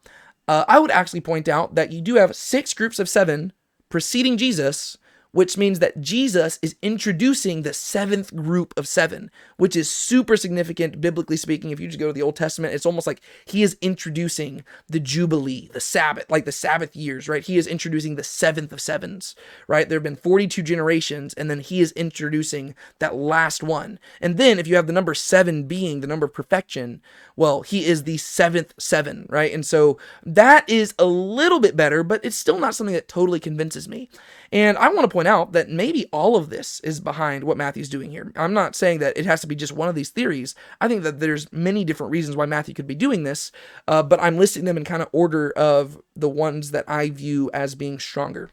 [0.48, 3.52] Uh, I would actually point out that you do have six groups of seven
[3.88, 4.96] preceding Jesus
[5.32, 11.00] which means that Jesus is introducing the seventh group of seven, which is super significant
[11.00, 11.70] biblically speaking.
[11.70, 15.00] If you just go to the Old Testament, it's almost like he is introducing the
[15.00, 17.44] Jubilee, the Sabbath, like the Sabbath years, right?
[17.44, 19.34] He is introducing the seventh of sevens,
[19.66, 19.88] right?
[19.88, 23.98] There have been 42 generations, and then he is introducing that last one.
[24.20, 27.00] And then if you have the number seven being the number of perfection,
[27.36, 29.52] well, he is the seventh seven, right?
[29.52, 33.40] And so that is a little bit better, but it's still not something that totally
[33.40, 34.10] convinces me.
[34.52, 37.88] And I want to point out that maybe all of this is behind what Matthew's
[37.88, 38.30] doing here.
[38.36, 40.54] I'm not saying that it has to be just one of these theories.
[40.78, 43.50] I think that there's many different reasons why Matthew could be doing this,
[43.88, 47.50] uh, but I'm listing them in kind of order of the ones that I view
[47.54, 48.50] as being stronger.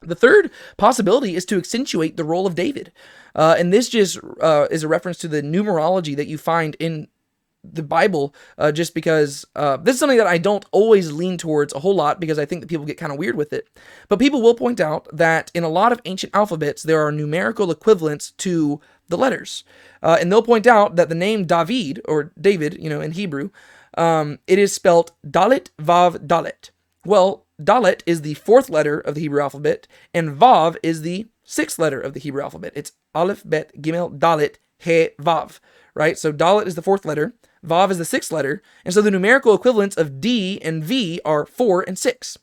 [0.00, 2.90] The third possibility is to accentuate the role of David.
[3.34, 7.08] Uh, and this just uh, is a reference to the numerology that you find in
[7.62, 11.72] the Bible uh, just because uh, this is something that I don't always lean towards
[11.74, 13.68] a whole lot because I think that people get kind of weird with it.
[14.08, 17.70] But people will point out that in a lot of ancient alphabets, there are numerical
[17.70, 19.64] equivalents to the letters.
[20.02, 23.50] Uh, and they'll point out that the name David, or David, you know, in Hebrew,
[23.98, 26.70] um, it is spelled Dalet Vav Dalet.
[27.04, 31.78] Well, Dalet is the fourth letter of the Hebrew alphabet, and Vav is the sixth
[31.78, 32.72] letter of the Hebrew alphabet.
[32.74, 35.60] It's Aleph, Bet, Gimel, Dalet, He, Vav,
[35.94, 36.18] right?
[36.18, 37.34] So Dalet is the fourth letter,
[37.66, 41.44] Vav is the sixth letter, and so the numerical equivalents of D and V are
[41.44, 42.38] 4 and 6.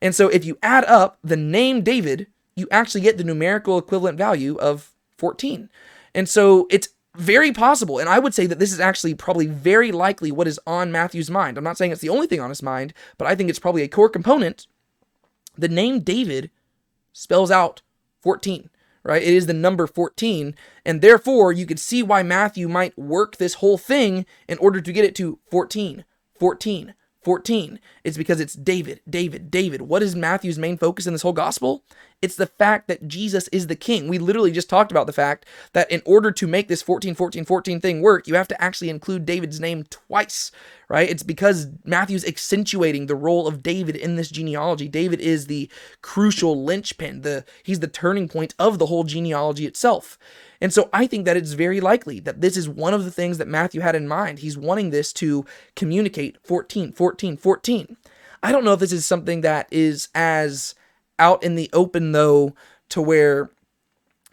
[0.00, 4.18] And so if you add up the name David, you actually get the numerical equivalent
[4.18, 5.70] value of 14.
[6.14, 9.90] And so it's very possible, and I would say that this is actually probably very
[9.90, 11.58] likely what is on Matthew's mind.
[11.58, 13.82] I'm not saying it's the only thing on his mind, but I think it's probably
[13.82, 14.66] a core component.
[15.56, 16.50] The name David
[17.12, 17.82] spells out
[18.22, 18.70] 14
[19.02, 19.22] right?
[19.22, 20.54] It is the number 14.
[20.84, 24.92] And therefore, you could see why Matthew might work this whole thing in order to
[24.92, 26.04] get it to 14,
[26.38, 27.80] 14, 14.
[28.04, 29.82] It's because it's David, David, David.
[29.82, 31.84] What is Matthew's main focus in this whole gospel?
[32.20, 34.08] It's the fact that Jesus is the king.
[34.08, 37.44] We literally just talked about the fact that in order to make this 14, 14,
[37.44, 40.50] 14 thing work, you have to actually include David's name twice,
[40.88, 41.08] right?
[41.08, 44.88] It's because Matthew's accentuating the role of David in this genealogy.
[44.88, 45.70] David is the
[46.02, 50.18] crucial linchpin, the he's the turning point of the whole genealogy itself.
[50.60, 53.38] And so I think that it's very likely that this is one of the things
[53.38, 54.40] that Matthew had in mind.
[54.40, 55.44] He's wanting this to
[55.76, 57.96] communicate 14, 14, 14.
[58.42, 60.74] I don't know if this is something that is as
[61.18, 62.54] out in the open though
[62.90, 63.50] to where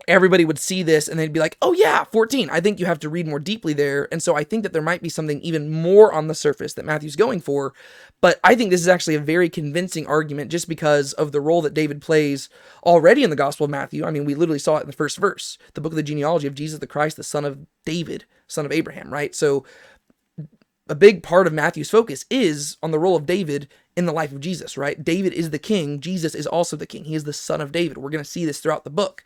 [0.08, 2.50] everybody would see this and they'd be like, oh yeah, 14.
[2.50, 4.08] I think you have to read more deeply there.
[4.12, 6.86] And so I think that there might be something even more on the surface that
[6.86, 7.74] Matthew's going for.
[8.22, 11.62] But I think this is actually a very convincing argument just because of the role
[11.64, 12.50] that David plays
[12.86, 14.06] already in the Gospel of Matthew.
[14.06, 16.48] I mean, we literally saw it in the first verse, the book of the genealogy
[16.48, 19.34] of Jesus the Christ, the son of David, son of Abraham, right?
[19.34, 19.66] So
[20.88, 24.32] a big part of Matthew's focus is on the role of David in the life
[24.32, 25.04] of Jesus, right?
[25.04, 27.06] David is the king, Jesus is also the king.
[27.06, 27.98] He is the son of David.
[27.98, 29.24] We're going to see this throughout the book.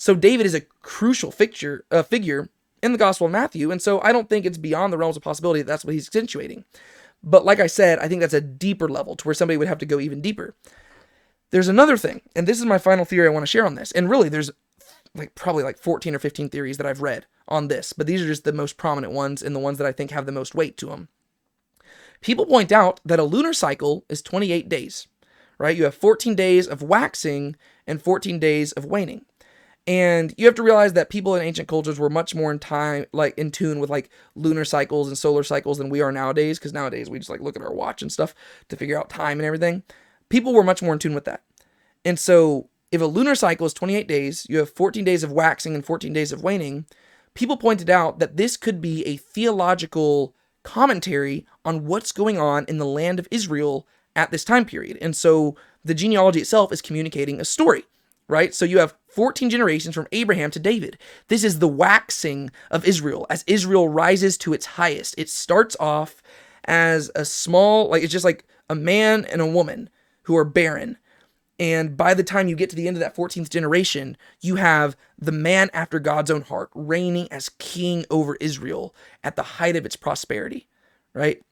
[0.00, 2.48] So David is a crucial figure, uh, figure
[2.82, 5.22] in the Gospel of Matthew, and so I don't think it's beyond the realms of
[5.22, 6.64] possibility that that's what he's accentuating.
[7.22, 9.76] But like I said, I think that's a deeper level to where somebody would have
[9.76, 10.54] to go even deeper.
[11.50, 13.92] There's another thing, and this is my final theory I want to share on this.
[13.92, 14.50] And really, there's
[15.14, 18.26] like probably like 14 or 15 theories that I've read on this, but these are
[18.26, 20.78] just the most prominent ones and the ones that I think have the most weight
[20.78, 21.08] to them.
[22.22, 25.08] People point out that a lunar cycle is 28 days,
[25.58, 25.76] right?
[25.76, 27.54] You have 14 days of waxing
[27.86, 29.26] and 14 days of waning.
[29.86, 33.06] And you have to realize that people in ancient cultures were much more in time,
[33.12, 36.58] like in tune with like lunar cycles and solar cycles than we are nowadays.
[36.58, 38.34] Because nowadays we just like look at our watch and stuff
[38.68, 39.82] to figure out time and everything.
[40.28, 41.42] People were much more in tune with that.
[42.04, 45.74] And so if a lunar cycle is 28 days, you have 14 days of waxing
[45.74, 46.86] and 14 days of waning.
[47.34, 52.78] People pointed out that this could be a theological commentary on what's going on in
[52.78, 54.98] the land of Israel at this time period.
[55.00, 57.84] And so the genealogy itself is communicating a story,
[58.30, 58.54] right?
[58.54, 60.96] So you have 14 generations from Abraham to David.
[61.28, 65.14] This is the waxing of Israel as Israel rises to its highest.
[65.18, 66.22] It starts off
[66.64, 69.90] as a small, like it's just like a man and a woman
[70.22, 70.96] who are barren.
[71.58, 74.96] And by the time you get to the end of that 14th generation, you have
[75.18, 79.84] the man after God's own heart reigning as king over Israel at the height of
[79.84, 80.68] its prosperity,
[81.12, 81.42] right?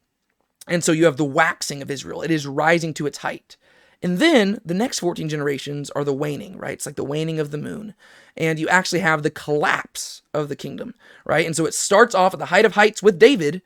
[0.66, 2.22] And so you have the waxing of Israel.
[2.22, 3.56] It is rising to its height.
[4.02, 6.74] And then the next 14 generations are the waning, right?
[6.74, 7.94] It's like the waning of the moon.
[8.36, 11.44] And you actually have the collapse of the kingdom, right?
[11.44, 13.62] And so it starts off at the height of heights with David,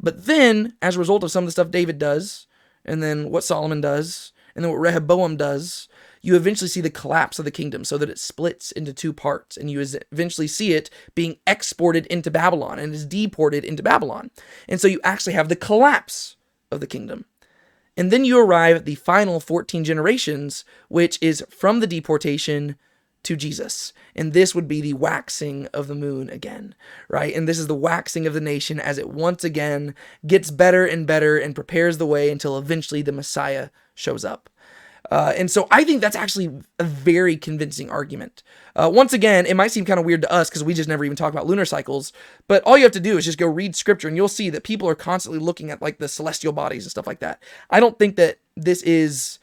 [0.00, 2.46] but then as a result of some of the stuff David does,
[2.84, 5.88] and then what Solomon does, and then what Rehoboam does,
[6.22, 9.56] you eventually see the collapse of the kingdom so that it splits into two parts
[9.56, 14.30] and you eventually see it being exported into Babylon and is deported into Babylon.
[14.68, 16.34] And so you actually have the collapse
[16.72, 17.26] of the kingdom.
[17.96, 22.76] And then you arrive at the final 14 generations, which is from the deportation
[23.22, 23.92] to Jesus.
[24.14, 26.74] And this would be the waxing of the moon again,
[27.08, 27.34] right?
[27.34, 29.94] And this is the waxing of the nation as it once again
[30.26, 34.48] gets better and better and prepares the way until eventually the Messiah shows up.
[35.10, 38.42] Uh, and so I think that's actually a very convincing argument.
[38.74, 41.04] Uh, once again, it might seem kind of weird to us because we just never
[41.04, 42.12] even talk about lunar cycles,
[42.48, 44.64] but all you have to do is just go read scripture and you'll see that
[44.64, 47.42] people are constantly looking at like the celestial bodies and stuff like that.
[47.70, 49.38] I don't think that this is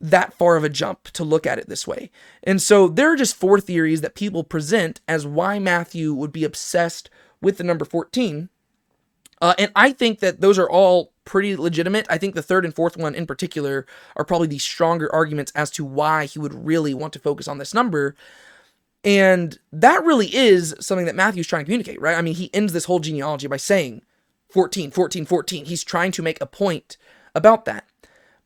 [0.00, 2.10] that far of a jump to look at it this way.
[2.42, 6.44] And so there are just four theories that people present as why Matthew would be
[6.44, 7.10] obsessed
[7.42, 8.48] with the number 14.
[9.42, 12.06] Uh, and I think that those are all pretty legitimate.
[12.08, 15.70] I think the third and fourth one in particular are probably the stronger arguments as
[15.72, 18.14] to why he would really want to focus on this number.
[19.04, 22.18] And that really is something that Matthew's trying to communicate, right?
[22.18, 24.02] I mean, he ends this whole genealogy by saying
[24.50, 25.64] 14, 14, 14.
[25.64, 26.96] He's trying to make a point
[27.34, 27.86] about that.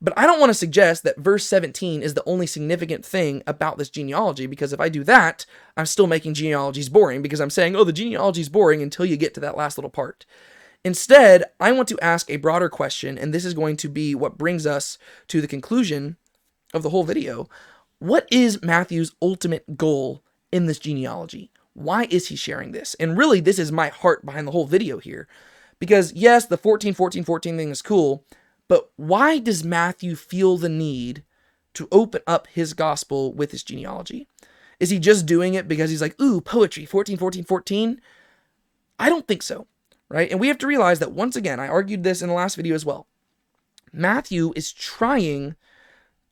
[0.01, 3.79] But I don't want to suggest that verse 17 is the only significant thing about
[3.79, 5.47] this genealogy because if I do that,
[5.79, 9.17] I'm still making genealogies boring because I'm saying, oh, the genealogy is boring until you
[9.17, 10.27] get to that last little part.
[10.85, 14.37] Instead, I want to ask a broader question, and this is going to be what
[14.37, 16.17] brings us to the conclusion
[16.75, 17.49] of the whole video.
[18.01, 21.51] What is Matthew's ultimate goal in this genealogy?
[21.73, 22.95] Why is he sharing this?
[23.01, 25.27] And really, this is my heart behind the whole video here.
[25.79, 28.25] Because yes, the 14, 14, 14 thing is cool,
[28.69, 31.25] but why does Matthew feel the need
[31.73, 34.29] to open up his gospel with his genealogy?
[34.79, 38.01] Is he just doing it because he's like, ooh, poetry, 14, 14, 14?
[38.99, 39.67] I don't think so
[40.15, 40.31] right?
[40.31, 42.77] And we have to realize that once again, I argued this in the last video
[42.77, 43.09] as well.
[43.93, 45.57] Matthew is trying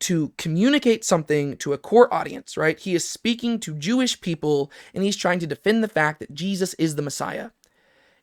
[0.00, 2.78] to communicate something to a core audience, right?
[2.78, 6.74] He is speaking to Jewish people and he's trying to defend the fact that Jesus
[6.74, 7.50] is the Messiah.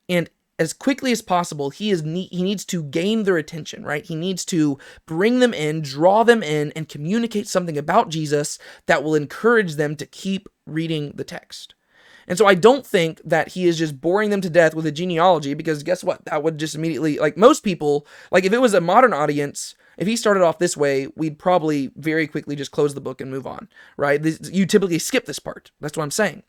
[0.08, 4.06] And as quickly as possible, he is ne- he needs to gain their attention, right?
[4.06, 9.04] He needs to bring them in, draw them in and communicate something about Jesus that
[9.04, 11.76] will encourage them to keep reading the text.
[12.30, 14.92] And so I don't think that he is just boring them to death with a
[14.92, 16.24] genealogy because guess what?
[16.26, 20.08] That would just immediately, like most people, like if it was a modern audience, if
[20.08, 23.48] he started off this way, we'd probably very quickly just close the book and move
[23.48, 24.24] on, right?
[24.52, 25.72] You typically skip this part.
[25.82, 26.44] That's what I'm saying.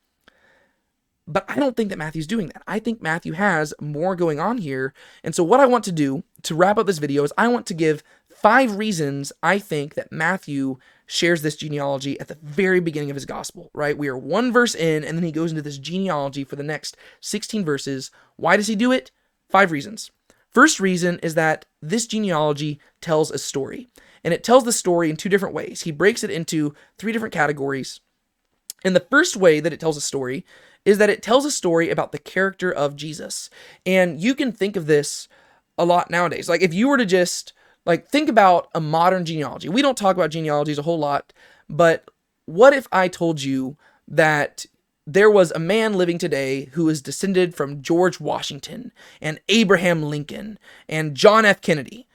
[1.26, 2.62] But I don't think that Matthew's doing that.
[2.66, 4.92] I think Matthew has more going on here.
[5.22, 7.66] And so, what I want to do to wrap up this video is I want
[7.66, 10.78] to give five reasons I think that Matthew
[11.10, 13.98] shares this genealogy at the very beginning of his gospel, right?
[13.98, 16.96] We are one verse in, and then he goes into this genealogy for the next
[17.20, 18.12] 16 verses.
[18.36, 19.10] Why does he do it?
[19.48, 20.12] Five reasons.
[20.52, 23.88] First reason is that this genealogy tells a story,
[24.22, 25.82] and it tells the story in two different ways.
[25.82, 27.98] He breaks it into three different categories.
[28.84, 30.46] And the first way that it tells a story
[30.84, 33.50] is that it tells a story about the character of Jesus.
[33.84, 35.26] And you can think of this
[35.76, 36.48] a lot nowadays.
[36.48, 37.52] Like if you were to just
[37.86, 39.68] like, think about a modern genealogy.
[39.68, 41.32] We don't talk about genealogies a whole lot,
[41.68, 42.08] but
[42.46, 43.76] what if I told you
[44.08, 44.66] that
[45.06, 50.58] there was a man living today who is descended from George Washington and Abraham Lincoln
[50.88, 51.60] and John F.
[51.60, 52.06] Kennedy?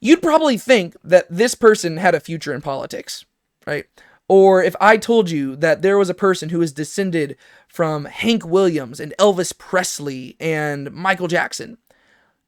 [0.00, 3.24] You'd probably think that this person had a future in politics,
[3.66, 3.86] right?
[4.28, 7.36] Or if I told you that there was a person who is descended
[7.68, 11.78] from Hank Williams and Elvis Presley and Michael Jackson,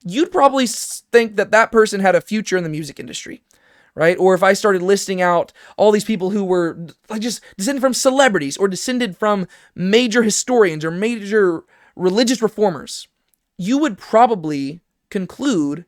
[0.06, 3.42] you'd probably think that that person had a future in the music industry
[3.96, 4.18] right?
[4.18, 7.94] Or if I started listing out all these people who were like just descended from
[7.94, 11.64] celebrities or descended from major historians or major
[11.96, 13.08] religious reformers,
[13.56, 15.86] you would probably conclude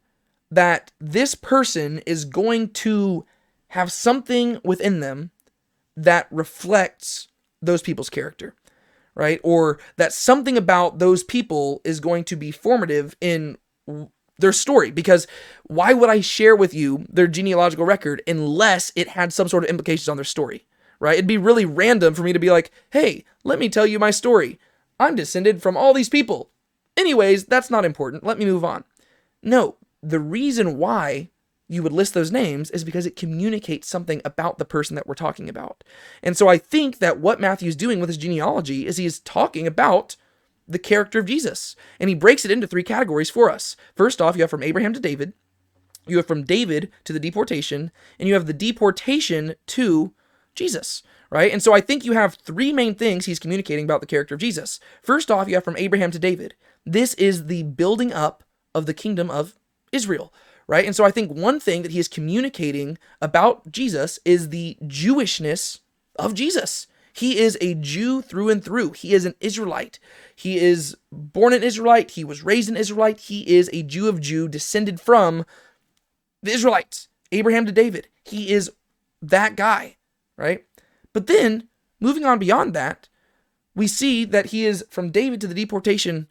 [0.51, 3.27] that this person is going to
[3.69, 5.31] have something within them
[5.95, 7.29] that reflects
[7.61, 8.55] those people's character,
[9.15, 9.39] right?
[9.45, 13.59] Or that something about those people is going to be formative in
[14.39, 15.27] their story because
[15.65, 19.71] why would I share with you their genealogical record unless it had some sort of
[19.71, 20.67] implications on their story,
[21.01, 21.15] right?
[21.15, 24.11] It'd be really random for me to be like, hey, let me tell you my
[24.11, 24.59] story.
[25.01, 26.51] I'm descended from all these people.
[26.97, 28.25] Anyways, that's not important.
[28.25, 28.85] Let me move on.
[29.43, 31.31] No, the reason why
[31.69, 35.15] you would list those names is because it communicates something about the person that we're
[35.15, 35.85] talking about.
[36.23, 40.17] And so I think that what Matthew's doing with his genealogy is he's talking about
[40.69, 41.75] the character of Jesus.
[41.99, 43.77] And he breaks it into three categories for us.
[43.97, 45.33] First off, you have from Abraham to David,
[46.07, 50.13] you have from David to the deportation, and you have the deportation to
[50.55, 51.53] Jesus, right?
[51.53, 54.41] And so I think you have three main things he's communicating about the character of
[54.41, 54.81] Jesus.
[55.03, 56.55] First off, you have from Abraham to David.
[56.85, 58.43] This is the building up
[58.75, 59.55] of the kingdom of
[59.93, 60.33] Israel,
[60.67, 60.85] right?
[60.85, 65.81] And so I think one thing that he is communicating about Jesus is the Jewishness
[66.17, 66.87] of Jesus.
[67.19, 68.93] He is a Jew through and through.
[68.93, 69.99] He is an Israelite.
[70.37, 72.13] He is born an Israelite.
[72.13, 73.19] He was raised an Israelite.
[73.19, 75.45] He is a Jew of Jew, descended from
[76.45, 78.07] the Israelites, Abraham to David.
[78.25, 78.71] He is
[79.21, 79.97] that guy,
[80.37, 80.65] right?
[81.13, 81.67] But then,
[81.99, 83.09] moving on beyond that,
[83.75, 86.29] we see that he is from David to the deportation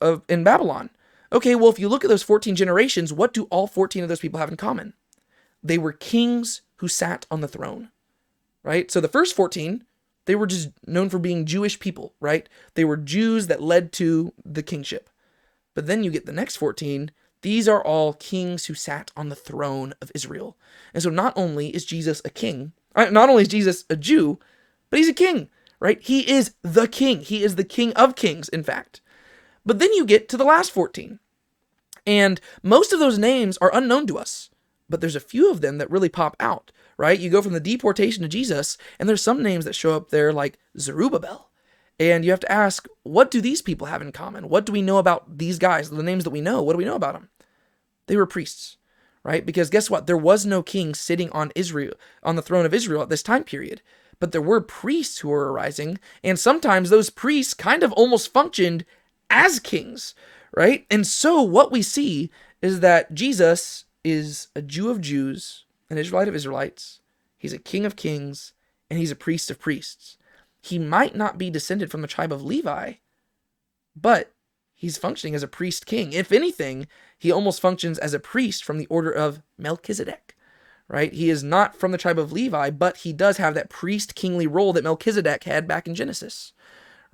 [0.00, 0.90] of in Babylon.
[1.32, 4.20] Okay, well, if you look at those 14 generations, what do all 14 of those
[4.20, 4.94] people have in common?
[5.62, 7.90] They were kings who sat on the throne,
[8.64, 8.90] right?
[8.90, 9.84] So the first 14,
[10.26, 12.48] they were just known for being Jewish people, right?
[12.74, 15.08] They were Jews that led to the kingship.
[15.74, 17.10] But then you get the next 14,
[17.42, 20.56] these are all kings who sat on the throne of Israel.
[20.92, 24.38] And so not only is Jesus a king, uh, not only is Jesus a Jew,
[24.90, 25.48] but he's a king,
[25.78, 26.00] right?
[26.02, 27.20] He is the king.
[27.20, 29.00] He is the king of kings, in fact.
[29.64, 31.18] But then you get to the last 14.
[32.06, 34.48] And most of those names are unknown to us,
[34.88, 37.18] but there's a few of them that really pop out, right?
[37.18, 40.32] You go from the deportation to Jesus, and there's some names that show up there
[40.32, 41.50] like Zerubbabel.
[41.98, 44.48] And you have to ask, what do these people have in common?
[44.48, 45.88] What do we know about these guys?
[45.88, 47.30] The names that we know, what do we know about them?
[48.06, 48.76] They were priests,
[49.24, 49.44] right?
[49.44, 50.06] Because guess what?
[50.06, 53.44] There was no king sitting on Israel, on the throne of Israel at this time
[53.44, 53.80] period.
[54.18, 58.84] But there were priests who were arising, and sometimes those priests kind of almost functioned
[59.28, 60.14] as kings,
[60.54, 60.86] right?
[60.90, 62.30] And so what we see
[62.62, 67.00] is that Jesus is a Jew of Jews, an Israelite of Israelites.
[67.38, 68.52] He's a king of kings,
[68.90, 70.16] and he's a priest of priests.
[70.62, 72.94] He might not be descended from the tribe of Levi,
[73.94, 74.32] but
[74.74, 76.12] he's functioning as a priest king.
[76.12, 76.86] If anything,
[77.18, 80.36] he almost functions as a priest from the order of Melchizedek,
[80.88, 81.12] right?
[81.12, 84.46] He is not from the tribe of Levi, but he does have that priest kingly
[84.46, 86.52] role that Melchizedek had back in Genesis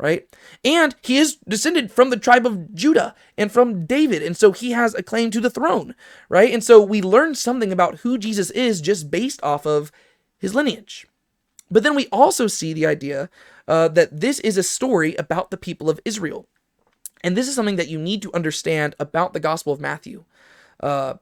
[0.02, 0.28] right?
[0.64, 4.20] And he is descended from the tribe of Judah and from David.
[4.20, 5.94] And so he has a claim to the throne,
[6.28, 6.52] right?
[6.52, 9.92] And so we learn something about who Jesus is just based off of
[10.40, 11.06] his lineage.
[11.70, 13.30] But then we also see the idea
[13.68, 16.48] uh, that this is a story about the people of Israel.
[17.22, 20.24] And this is something that you need to understand about the Gospel of Matthew.
[20.80, 21.14] Uh,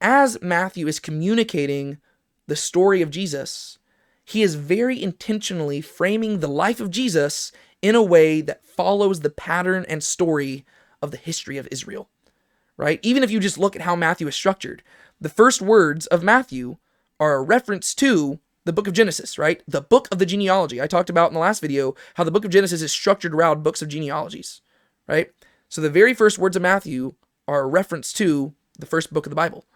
[0.00, 1.98] as Matthew is communicating
[2.46, 3.78] the story of Jesus,
[4.24, 7.52] he is very intentionally framing the life of Jesus
[7.82, 10.64] in a way that follows the pattern and story
[11.02, 12.08] of the history of Israel.
[12.76, 12.98] Right?
[13.02, 14.82] Even if you just look at how Matthew is structured,
[15.20, 16.78] the first words of Matthew
[17.20, 19.62] are a reference to the book of Genesis, right?
[19.68, 20.80] The book of the genealogy.
[20.80, 23.62] I talked about in the last video how the book of Genesis is structured around
[23.62, 24.60] books of genealogies,
[25.06, 25.30] right?
[25.68, 27.14] So the very first words of Matthew
[27.46, 29.66] are a reference to the first book of the Bible.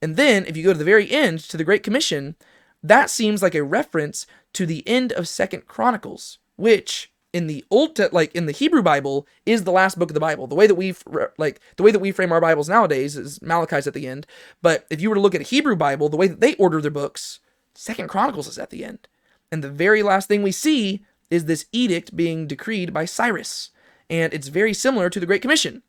[0.00, 2.36] And then if you go to the very end to the Great Commission,
[2.82, 7.96] that seems like a reference to the end of Second Chronicles, which in the old
[7.96, 10.46] te- like in the Hebrew Bible is the last book of the Bible.
[10.46, 10.94] The way that we
[11.38, 14.26] like the way that we frame our Bibles nowadays is Malachi's at the end.
[14.60, 16.80] But if you were to look at a Hebrew Bible, the way that they order
[16.80, 17.40] their books,
[17.74, 19.08] Second Chronicles is at the end.
[19.50, 23.70] And the very last thing we see is this edict being decreed by Cyrus.
[24.10, 25.82] And it's very similar to the Great Commission.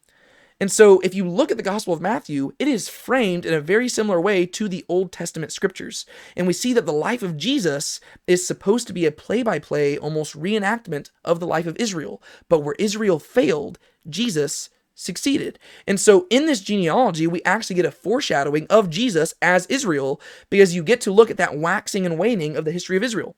[0.60, 3.62] And so, if you look at the Gospel of Matthew, it is framed in a
[3.62, 6.06] very similar way to the Old Testament scriptures.
[6.36, 9.60] And we see that the life of Jesus is supposed to be a play by
[9.60, 12.22] play, almost reenactment of the life of Israel.
[12.49, 15.60] But where Israel failed, Jesus succeeded.
[15.88, 20.76] And so, in this genealogy, we actually get a foreshadowing of Jesus as Israel because
[20.76, 23.36] you get to look at that waxing and waning of the history of Israel,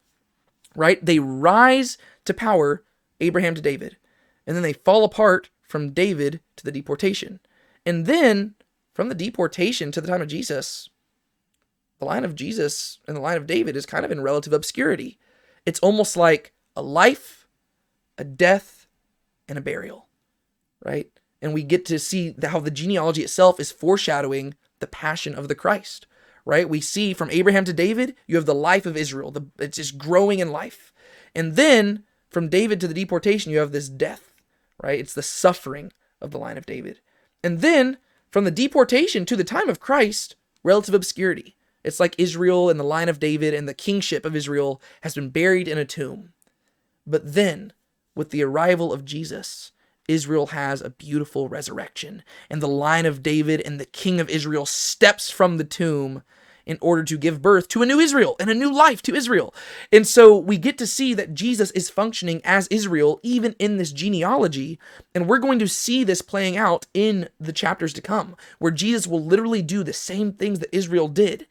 [0.76, 1.04] right?
[1.04, 2.84] They rise to power,
[3.22, 3.98] Abraham to David,
[4.46, 7.42] and then they fall apart from David to the deportation.
[7.86, 8.56] And then
[8.94, 10.90] from the deportation to the time of Jesus,
[12.00, 15.20] the line of Jesus and the line of David is kind of in relative obscurity.
[15.66, 17.46] It's almost like a life,
[18.18, 18.88] a death,
[19.50, 20.08] and a burial,
[20.82, 21.10] right?
[21.42, 25.56] And we get to see how the genealogy itself is foreshadowing the passion of the
[25.56, 26.08] Christ,
[26.46, 26.70] right?
[26.70, 29.30] We see from Abraham to David, you have the life of Israel.
[29.30, 30.94] The, it's just growing in life.
[31.36, 34.32] And then from David to the deportation, you have this death
[34.82, 35.00] right?
[35.00, 37.00] It's the suffering of the line of David.
[37.44, 37.98] And then
[38.32, 41.56] from the deportation to the time of Christ, relative obscurity.
[41.84, 45.30] It's like Israel and the line of David and the kingship of Israel has been
[45.30, 46.34] buried in a tomb.
[47.06, 47.72] But then,
[48.16, 49.72] with the arrival of Jesus,
[50.08, 54.66] Israel has a beautiful resurrection, and the line of David and the king of Israel
[54.66, 56.24] steps from the tomb
[56.66, 59.54] in order to give birth to a new Israel and a new life to Israel.
[59.92, 63.92] And so we get to see that Jesus is functioning as Israel even in this
[63.92, 64.80] genealogy.
[65.14, 69.08] And we're going to see this playing out in the chapters to come, where Jesus
[69.08, 71.48] will literally do the same things that Israel did.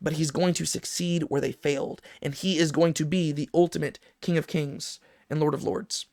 [0.00, 3.50] But he's going to succeed where they failed, and he is going to be the
[3.52, 6.06] ultimate King of Kings and Lord of Lords.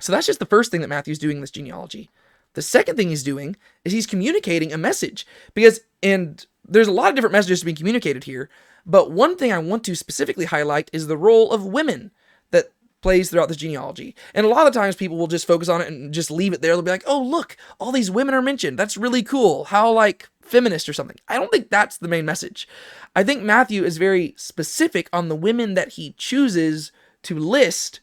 [0.00, 2.10] So that's just the first thing that Matthew's doing in this genealogy.
[2.52, 7.08] The second thing he's doing is he's communicating a message because, and there's a lot
[7.08, 8.48] of different messages being communicated here,
[8.84, 12.10] but one thing I want to specifically highlight is the role of women
[12.50, 12.70] that
[13.02, 14.14] plays throughout this genealogy.
[14.34, 16.62] And a lot of times people will just focus on it and just leave it
[16.62, 16.72] there.
[16.72, 18.78] They'll be like, oh, look, all these women are mentioned.
[18.78, 19.64] That's really cool.
[19.64, 21.16] How, like, feminist or something.
[21.28, 22.68] I don't think that's the main message.
[23.14, 26.92] I think Matthew is very specific on the women that he chooses
[27.22, 28.00] to list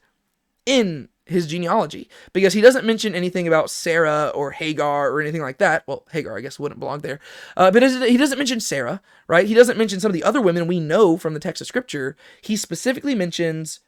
[0.66, 5.57] in his genealogy because he doesn't mention anything about Sarah or Hagar or anything like
[5.57, 5.84] that.
[5.88, 7.19] Well, Hagar, I guess, wouldn't belong there.
[7.57, 9.45] Uh, but he doesn't mention Sarah, right?
[9.45, 12.15] He doesn't mention some of the other women we know from the text of Scripture.
[12.41, 13.81] He specifically mentions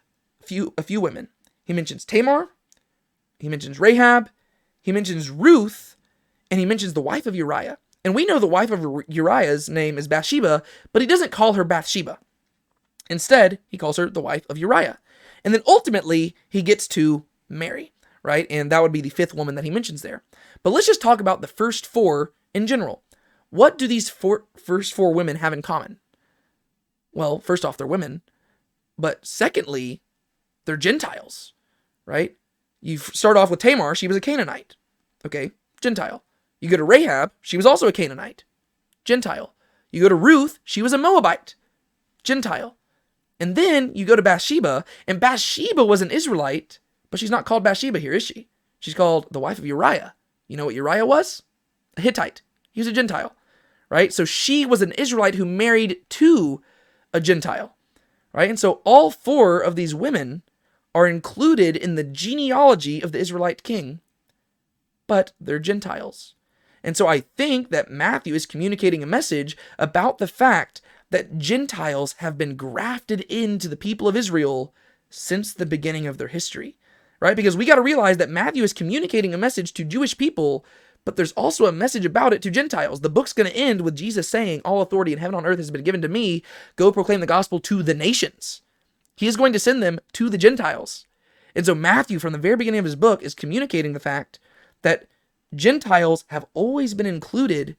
[0.43, 1.29] few, a few women.
[1.63, 2.49] He mentions Tamar,
[3.39, 4.29] he mentions Rahab,
[4.81, 5.95] he mentions Ruth,
[6.51, 7.77] and he mentions the wife of Uriah.
[8.03, 10.61] And we know the wife of Uriah's name is Bathsheba,
[10.93, 12.19] but he doesn't call her Bathsheba.
[13.09, 14.99] Instead, he calls her the wife of Uriah.
[15.43, 17.93] And then ultimately, he gets to Mary,
[18.23, 18.47] right?
[18.49, 20.23] And that would be the fifth woman that he mentions there.
[20.63, 23.03] But let's just talk about the first four in general.
[23.49, 25.99] What do these four, first four women have in common?
[27.13, 28.21] Well, first off, they're women.
[28.97, 30.01] But secondly,
[30.65, 31.53] they're Gentiles,
[32.05, 32.35] right?
[32.81, 34.75] You start off with Tamar, she was a Canaanite.
[35.25, 36.23] Okay, Gentile.
[36.59, 38.43] You go to Rahab, she was also a Canaanite.
[39.03, 39.53] Gentile.
[39.91, 41.55] You go to Ruth, she was a Moabite.
[42.23, 42.75] Gentile.
[43.39, 46.79] And then you go to Bathsheba, and Bathsheba was an Israelite,
[47.15, 48.49] but she's not called Bathsheba here, is she?
[48.77, 50.15] She's called the wife of Uriah.
[50.49, 51.43] You know what Uriah was?
[51.95, 52.41] A Hittite.
[52.73, 53.33] He was a Gentile,
[53.87, 54.11] right?
[54.11, 56.61] So she was an Israelite who married to
[57.13, 57.77] a Gentile,
[58.33, 58.49] right?
[58.49, 60.41] And so all four of these women
[60.93, 64.01] are included in the genealogy of the Israelite king,
[65.07, 66.35] but they're Gentiles.
[66.83, 72.15] And so I think that Matthew is communicating a message about the fact that Gentiles
[72.17, 74.73] have been grafted into the people of Israel
[75.09, 76.75] since the beginning of their history,
[77.19, 77.35] right?
[77.35, 80.65] Because we got to realize that Matthew is communicating a message to Jewish people,
[81.05, 83.01] but there's also a message about it to Gentiles.
[83.01, 85.59] The book's going to end with Jesus saying, All authority in heaven and on earth
[85.59, 86.43] has been given to me.
[86.75, 88.61] Go proclaim the gospel to the nations.
[89.15, 91.05] He is going to send them to the Gentiles.
[91.55, 94.39] And so Matthew, from the very beginning of his book, is communicating the fact
[94.81, 95.07] that
[95.55, 97.77] Gentiles have always been included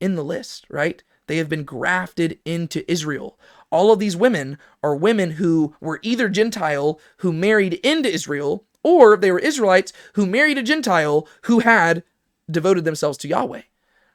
[0.00, 1.02] in the list, right?
[1.26, 3.38] They have been grafted into Israel.
[3.70, 9.16] All of these women are women who were either Gentile who married into Israel, or
[9.16, 12.02] they were Israelites who married a Gentile who had
[12.50, 13.62] devoted themselves to Yahweh.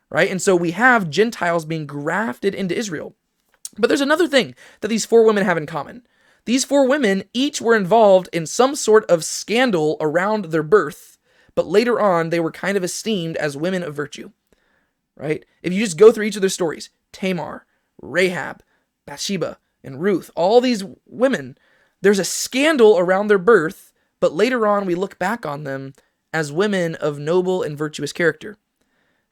[0.10, 0.30] Right?
[0.30, 3.16] And so we have Gentiles being grafted into Israel.
[3.78, 6.06] But there's another thing that these four women have in common.
[6.46, 11.18] These four women each were involved in some sort of scandal around their birth,
[11.56, 14.32] but later on they were kind of esteemed as women of virtue.
[15.16, 15.46] Right?
[15.62, 17.66] If you just go through each of their stories, Tamar,
[18.02, 18.62] Rahab,
[19.06, 21.58] Bathsheba, and Ruth, all these women,
[22.02, 23.93] there's a scandal around their birth,
[24.24, 25.94] but later on we look back on them
[26.32, 28.56] as women of noble and virtuous character.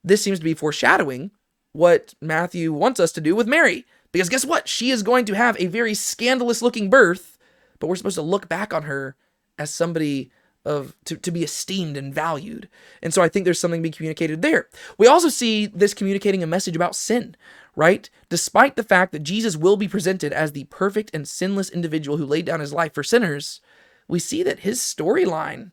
[0.04, 1.32] This seems to be foreshadowing
[1.72, 3.86] what Matthew wants us to do with Mary.
[4.12, 4.68] Because guess what?
[4.68, 7.38] She is going to have a very scandalous looking birth,
[7.80, 9.16] but we're supposed to look back on her
[9.58, 10.30] as somebody
[10.66, 12.68] of to, to be esteemed and valued.
[13.02, 14.68] And so I think there's something being communicated there.
[14.98, 17.38] We also see this communicating a message about sin,
[17.78, 18.10] right?
[18.28, 22.26] Despite the fact that Jesus will be presented as the perfect and sinless individual who
[22.26, 23.62] laid down his life for sinners,
[24.08, 25.72] we see that his storyline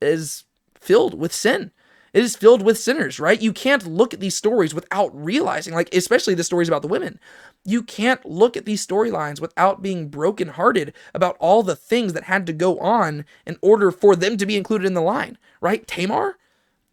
[0.00, 0.44] is
[0.74, 1.70] filled with sin.
[2.12, 3.42] It is filled with sinners, right?
[3.42, 7.18] You can't look at these stories without realizing, like, especially the stories about the women.
[7.64, 12.46] You can't look at these storylines without being brokenhearted about all the things that had
[12.46, 15.84] to go on in order for them to be included in the line, right?
[15.88, 16.38] Tamar?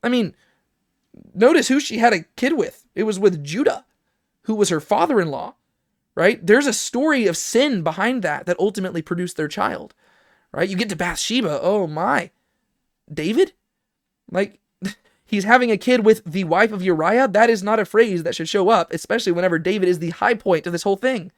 [0.01, 0.36] I mean,
[1.36, 2.88] notice who she had a kid with.
[2.95, 3.86] It was with Judah,
[4.43, 5.53] who was her father in law,
[6.15, 6.43] right?
[6.43, 9.93] There's a story of sin behind that that ultimately produced their child,
[10.51, 10.69] right?
[10.69, 11.59] You get to Bathsheba.
[11.61, 12.31] Oh my.
[13.13, 13.53] David?
[14.31, 14.59] Like,
[15.25, 18.35] he's having a kid with the wife of Uriah, that is not a phrase that
[18.35, 21.31] should show up, especially whenever David is the high point of this whole thing.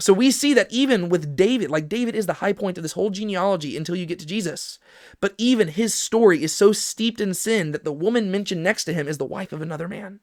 [0.00, 2.92] So we see that even with David, like David is the high point of this
[2.92, 4.78] whole genealogy until you get to Jesus.
[5.20, 8.94] But even his story is so steeped in sin that the woman mentioned next to
[8.94, 10.20] him is the wife of another man.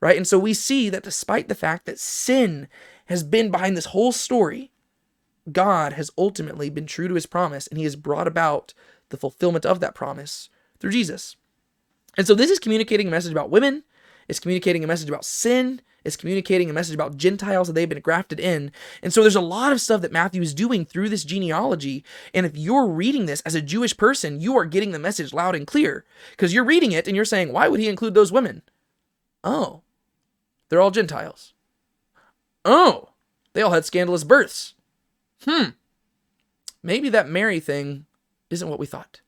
[0.00, 0.16] right?
[0.16, 2.68] And so we see that despite the fact that sin
[3.06, 4.71] has been behind this whole story,
[5.50, 8.74] God has ultimately been true to his promise and he has brought about
[9.08, 11.36] the fulfillment of that promise through Jesus.
[12.16, 13.84] And so this is communicating a message about women,
[14.28, 18.00] it's communicating a message about sin, it's communicating a message about Gentiles that they've been
[18.00, 18.72] grafted in.
[19.02, 22.04] And so there's a lot of stuff that Matthew is doing through this genealogy.
[22.34, 25.54] And if you're reading this as a Jewish person, you are getting the message loud
[25.54, 28.62] and clear because you're reading it and you're saying, why would he include those women?
[29.44, 29.82] Oh,
[30.68, 31.52] they're all Gentiles.
[32.64, 33.10] Oh,
[33.52, 34.74] they all had scandalous births.
[35.44, 35.70] Hmm.
[36.82, 38.06] Maybe that Mary thing
[38.50, 39.20] isn't what we thought.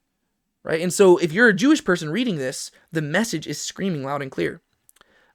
[0.62, 0.80] Right?
[0.80, 4.30] And so if you're a Jewish person reading this, the message is screaming loud and
[4.30, 4.60] clear.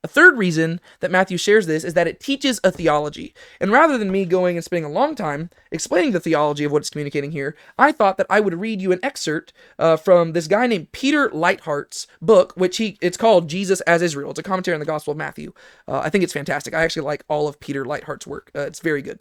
[0.01, 3.33] A third reason that Matthew shares this is that it teaches a theology.
[3.59, 6.81] And rather than me going and spending a long time explaining the theology of what
[6.81, 10.47] it's communicating here, I thought that I would read you an excerpt uh, from this
[10.47, 14.29] guy named Peter Leithart's book, which he it's called Jesus as Israel.
[14.29, 15.51] It's a commentary on the Gospel of Matthew.
[15.85, 16.73] Uh, I think it's fantastic.
[16.73, 18.51] I actually like all of Peter Leithart's work.
[18.55, 19.19] Uh, it's very good.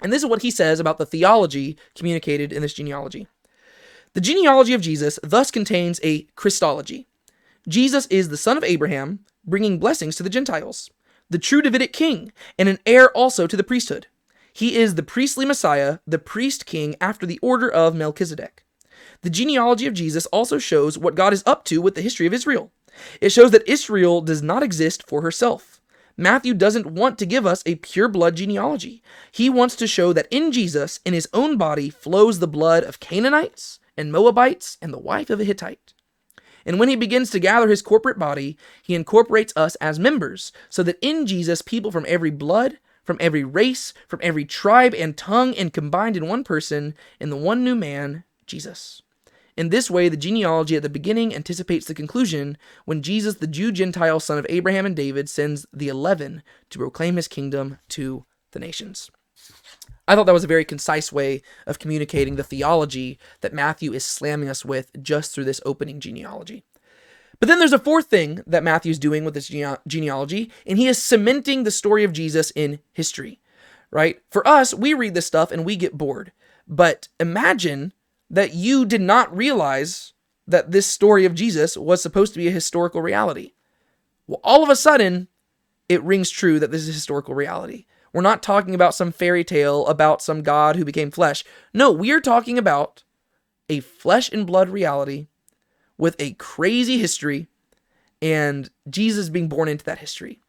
[0.00, 3.26] And this is what he says about the theology communicated in this genealogy.
[4.14, 7.06] The genealogy of Jesus thus contains a Christology.
[7.68, 10.90] Jesus is the son of Abraham, bringing blessings to the Gentiles,
[11.28, 14.06] the true Davidic king, and an heir also to the priesthood.
[14.52, 18.64] He is the priestly Messiah, the priest king after the order of Melchizedek.
[19.22, 22.34] The genealogy of Jesus also shows what God is up to with the history of
[22.34, 22.72] Israel.
[23.20, 25.77] It shows that Israel does not exist for herself.
[26.20, 29.04] Matthew doesn't want to give us a pure blood genealogy.
[29.30, 32.98] He wants to show that in Jesus, in his own body, flows the blood of
[32.98, 35.94] Canaanites and Moabites and the wife of a Hittite.
[36.66, 40.82] And when he begins to gather his corporate body, he incorporates us as members, so
[40.82, 45.54] that in Jesus, people from every blood, from every race, from every tribe and tongue,
[45.54, 49.02] and combined in one person, in the one new man, Jesus.
[49.58, 53.72] In this way, the genealogy at the beginning anticipates the conclusion when Jesus, the Jew
[53.72, 58.60] Gentile son of Abraham and David, sends the eleven to proclaim his kingdom to the
[58.60, 59.10] nations.
[60.06, 64.04] I thought that was a very concise way of communicating the theology that Matthew is
[64.04, 66.62] slamming us with just through this opening genealogy.
[67.40, 70.86] But then there's a fourth thing that Matthew's doing with this gene- genealogy, and he
[70.86, 73.40] is cementing the story of Jesus in history,
[73.90, 74.20] right?
[74.30, 76.30] For us, we read this stuff and we get bored.
[76.68, 77.92] But imagine
[78.30, 80.12] that you did not realize
[80.46, 83.52] that this story of Jesus was supposed to be a historical reality.
[84.26, 85.28] Well, all of a sudden,
[85.88, 87.86] it rings true that this is a historical reality.
[88.12, 91.44] We're not talking about some fairy tale about some God who became flesh.
[91.74, 93.04] No, we are talking about
[93.68, 95.28] a flesh and blood reality
[95.98, 97.48] with a crazy history
[98.22, 100.40] and Jesus being born into that history.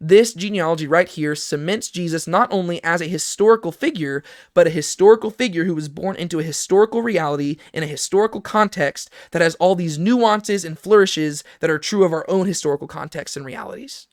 [0.00, 4.22] This genealogy right here cements Jesus not only as a historical figure,
[4.52, 9.08] but a historical figure who was born into a historical reality in a historical context
[9.30, 13.38] that has all these nuances and flourishes that are true of our own historical contexts
[13.38, 14.06] and realities.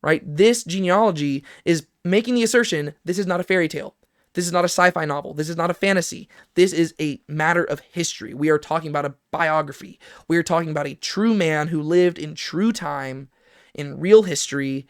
[0.00, 0.22] Right?
[0.24, 3.96] This genealogy is making the assertion this is not a fairy tale.
[4.34, 5.34] This is not a sci fi novel.
[5.34, 6.28] This is not a fantasy.
[6.54, 8.32] This is a matter of history.
[8.32, 9.98] We are talking about a biography.
[10.28, 13.28] We are talking about a true man who lived in true time,
[13.74, 14.86] in real history,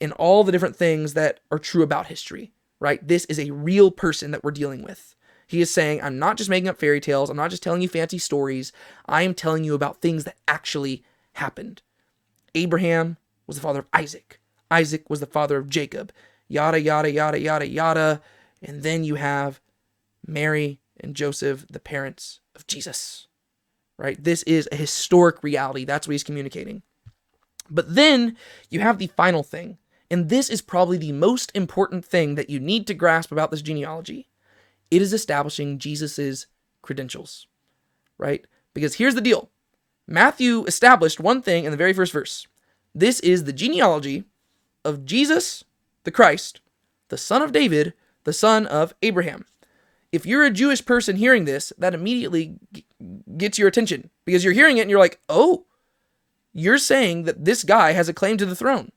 [0.00, 3.06] in all the different things that are true about history, right?
[3.06, 5.14] This is a real person that we're dealing with.
[5.46, 7.30] He is saying, I'm not just making up fairy tales.
[7.30, 8.72] I'm not just telling you fancy stories.
[9.06, 11.02] I am telling you about things that actually
[11.34, 11.82] happened.
[12.54, 14.40] Abraham was the father of Isaac.
[14.70, 16.12] Isaac was the father of Jacob
[16.48, 18.22] yada, yada, yada, yada, yada.
[18.62, 19.60] And then you have
[20.26, 23.28] Mary and Joseph, the parents of Jesus,
[23.98, 24.22] right?
[24.22, 25.84] This is a historic reality.
[25.84, 26.82] That's what he's communicating.
[27.70, 28.36] But then
[28.70, 29.78] you have the final thing.
[30.10, 33.62] And this is probably the most important thing that you need to grasp about this
[33.62, 34.28] genealogy.
[34.90, 36.46] It is establishing Jesus's
[36.80, 37.46] credentials,
[38.16, 38.46] right?
[38.72, 39.50] Because here's the deal
[40.06, 42.46] Matthew established one thing in the very first verse.
[42.94, 44.24] This is the genealogy
[44.84, 45.64] of Jesus
[46.04, 46.62] the Christ,
[47.08, 47.92] the son of David,
[48.24, 49.44] the son of Abraham.
[50.10, 52.86] If you're a Jewish person hearing this, that immediately g-
[53.36, 55.66] gets your attention because you're hearing it and you're like, oh,
[56.54, 58.90] you're saying that this guy has a claim to the throne.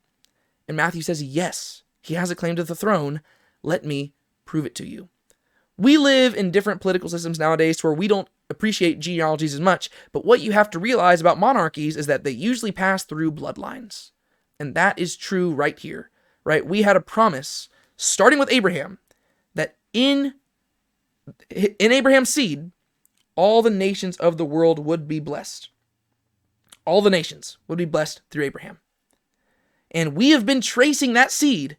[0.68, 3.22] And Matthew says, yes, he has a claim to the throne.
[3.64, 4.14] Let me
[4.46, 5.10] prove it to you.
[5.78, 10.26] We live in different political systems nowadays where we don't appreciate genealogies as much, but
[10.26, 14.12] what you have to realize about monarchies is that they usually pass through bloodlines.
[14.60, 16.12] And that is true right here
[16.44, 16.66] right?
[16.66, 19.00] We had a promise starting with Abraham
[19.56, 20.34] that in
[21.50, 22.72] in Abraham's seed
[23.36, 25.70] all the nations of the world would be blessed.
[26.86, 28.80] All the nations would be blessed through Abraham.
[29.92, 31.78] And we have been tracing that seed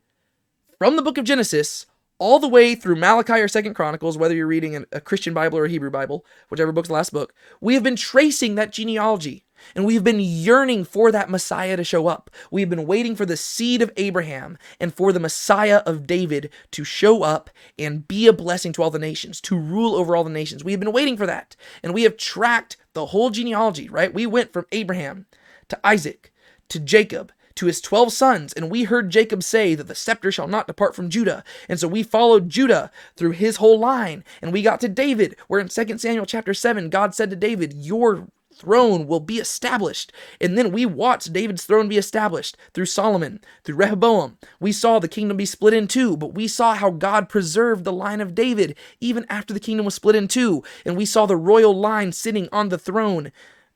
[0.78, 1.86] from the book of Genesis
[2.18, 5.64] all the way through Malachi or Second Chronicles, whether you're reading a Christian Bible or
[5.64, 9.44] a Hebrew Bible, whichever book's the last book, we have been tracing that genealogy.
[9.74, 12.30] And we've been yearning for that Messiah to show up.
[12.50, 16.84] We've been waiting for the seed of Abraham and for the Messiah of David to
[16.84, 20.30] show up and be a blessing to all the nations, to rule over all the
[20.30, 20.64] nations.
[20.64, 21.54] We have been waiting for that.
[21.82, 24.12] And we have tracked the whole genealogy, right?
[24.12, 25.26] We went from Abraham
[25.68, 26.32] to Isaac
[26.68, 30.48] to Jacob to his 12 sons, and we heard Jacob say that the scepter shall
[30.48, 31.44] not depart from Judah.
[31.68, 35.60] And so we followed Judah through his whole line, and we got to David, where
[35.60, 40.12] in 2 Samuel chapter 7, God said to David, Your throne will be established.
[40.40, 44.38] And then we watched David's throne be established through Solomon, through Rehoboam.
[44.60, 47.92] We saw the kingdom be split in two, but we saw how God preserved the
[47.92, 50.62] line of David even after the kingdom was split in two.
[50.84, 53.32] And we saw the royal line sitting on the throne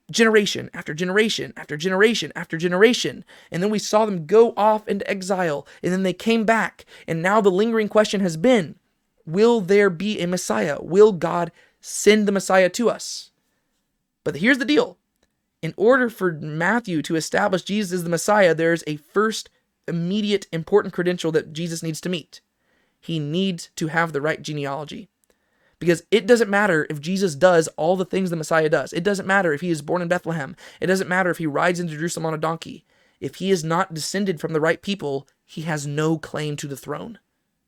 [0.09, 3.25] generation after generation after generation after generation.
[3.51, 6.85] And then we saw them go off into exile, and then they came back.
[7.07, 8.75] And now the lingering question has been
[9.25, 10.77] Will there be a Messiah?
[10.81, 11.51] Will God
[11.81, 13.31] send the Messiah to us?
[14.23, 14.97] But here's the deal
[15.61, 19.49] in order for Matthew to establish Jesus as the Messiah, there's a first
[19.87, 22.41] immediate important credential that Jesus needs to meet.
[22.99, 25.09] He needs to have the right genealogy.
[25.79, 28.93] Because it doesn't matter if Jesus does all the things the Messiah does.
[28.93, 30.55] It doesn't matter if he is born in Bethlehem.
[30.81, 32.83] It doesn't matter if he rides into Jerusalem on a donkey.
[33.19, 36.77] If he is not descended from the right people, he has no claim to the
[36.77, 37.19] throne.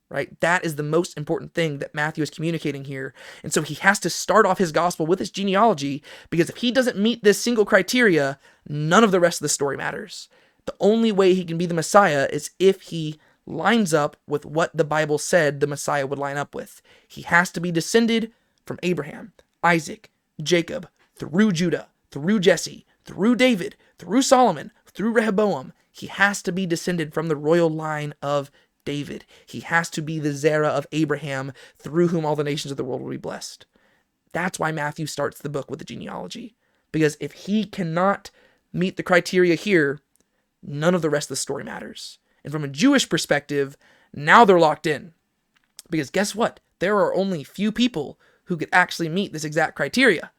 [0.10, 0.40] Right?
[0.40, 3.14] That is the most important thing that Matthew is communicating here.
[3.44, 6.02] And so he has to start off his gospel with his genealogy
[6.32, 9.78] because if he doesn't meet this single criteria, none of the rest of the story
[9.78, 10.28] matters.
[10.66, 13.20] The only way he can be the Messiah is if he
[13.50, 16.82] lines up with what the Bible said the Messiah would line up with.
[17.08, 18.32] He has to be descended
[18.66, 19.34] from Abraham,
[19.64, 25.74] Isaac, Jacob, through Judah, through Jesse, through David, through Solomon, through Rehoboam.
[25.92, 28.52] He has to be descended from the royal line of
[28.86, 29.26] David.
[29.46, 32.84] He has to be the Zerah of Abraham, through whom all the nations of the
[32.84, 33.66] world will be blessed.
[34.32, 36.56] That's why Matthew starts the book with the genealogy.
[36.92, 38.30] Because if he cannot
[38.72, 40.00] meet the criteria here,
[40.64, 42.19] none of the rest of the story matters.
[42.44, 43.78] And from a Jewish perspective,
[44.14, 45.14] now they're locked in.
[45.90, 46.60] Because guess what?
[46.80, 50.32] There are only few people who could actually meet this exact criteria.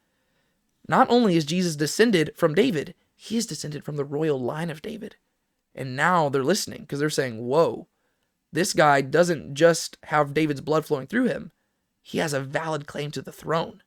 [0.89, 4.83] Not only is Jesus descended from David, he is descended from the royal line of
[4.83, 5.17] David.
[5.75, 7.87] And now they're listening because they're saying, whoa,
[8.53, 11.53] this guy doesn't just have David's blood flowing through him,
[12.03, 13.83] he has a valid claim to the throne.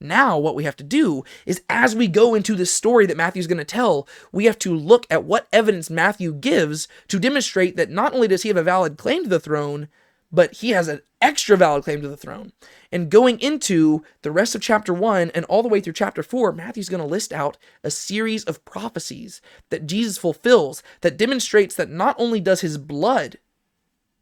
[0.00, 3.46] Now, what we have to do is as we go into this story that Matthew's
[3.46, 7.90] going to tell, we have to look at what evidence Matthew gives to demonstrate that
[7.90, 9.88] not only does he have a valid claim to the throne,
[10.30, 12.52] but he has an extra valid claim to the throne.
[12.92, 16.52] And going into the rest of chapter 1 and all the way through chapter 4,
[16.52, 19.40] Matthew's going to list out a series of prophecies
[19.70, 23.38] that Jesus fulfills that demonstrates that not only does his blood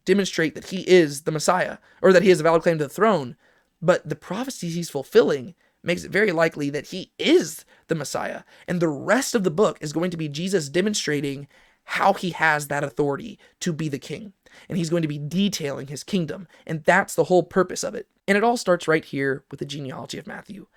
[0.05, 2.89] demonstrate that he is the Messiah or that he has a valid claim to the
[2.89, 3.35] throne,
[3.81, 5.53] but the prophecies he's fulfilling
[5.85, 8.43] makes it very likely that he is the Messiah.
[8.67, 11.47] And the rest of the book is going to be Jesus demonstrating
[11.85, 14.33] how he has that authority to be the king.
[14.67, 16.47] And he's going to be detailing his kingdom.
[16.65, 18.07] And that's the whole purpose of it.
[18.27, 20.67] And it all starts right here with the genealogy of Matthew.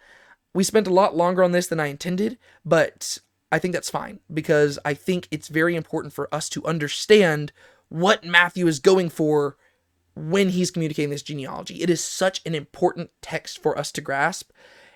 [0.54, 3.18] We spent a lot longer on this than I intended, but
[3.50, 7.52] I think that's fine because I think it's very important for us to understand
[7.88, 9.56] what Matthew is going for
[10.14, 11.82] when he's communicating this genealogy.
[11.82, 14.50] It is such an important text for us to grasp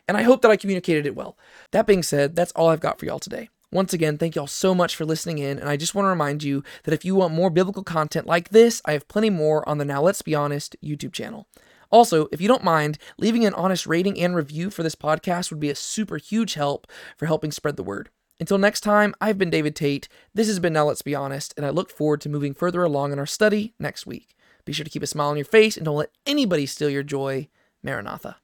[0.08, 1.36] and I hope that I communicated it well.
[1.70, 3.48] That being said, that's all I've got for y'all today.
[3.72, 6.42] Once again, thank y'all so much for listening in, and I just want to remind
[6.42, 9.78] you that if you want more biblical content like this, I have plenty more on
[9.78, 11.48] the Now Let's Be Honest YouTube channel.
[11.90, 15.60] Also, if you don't mind, leaving an honest rating and review for this podcast would
[15.60, 16.86] be a super huge help
[17.16, 18.10] for helping spread the word.
[18.38, 20.06] Until next time, I've been David Tate.
[20.34, 23.12] This has been Now Let's Be Honest, and I look forward to moving further along
[23.12, 24.34] in our study next week.
[24.66, 27.02] Be sure to keep a smile on your face and don't let anybody steal your
[27.02, 27.48] joy.
[27.82, 28.41] Maranatha.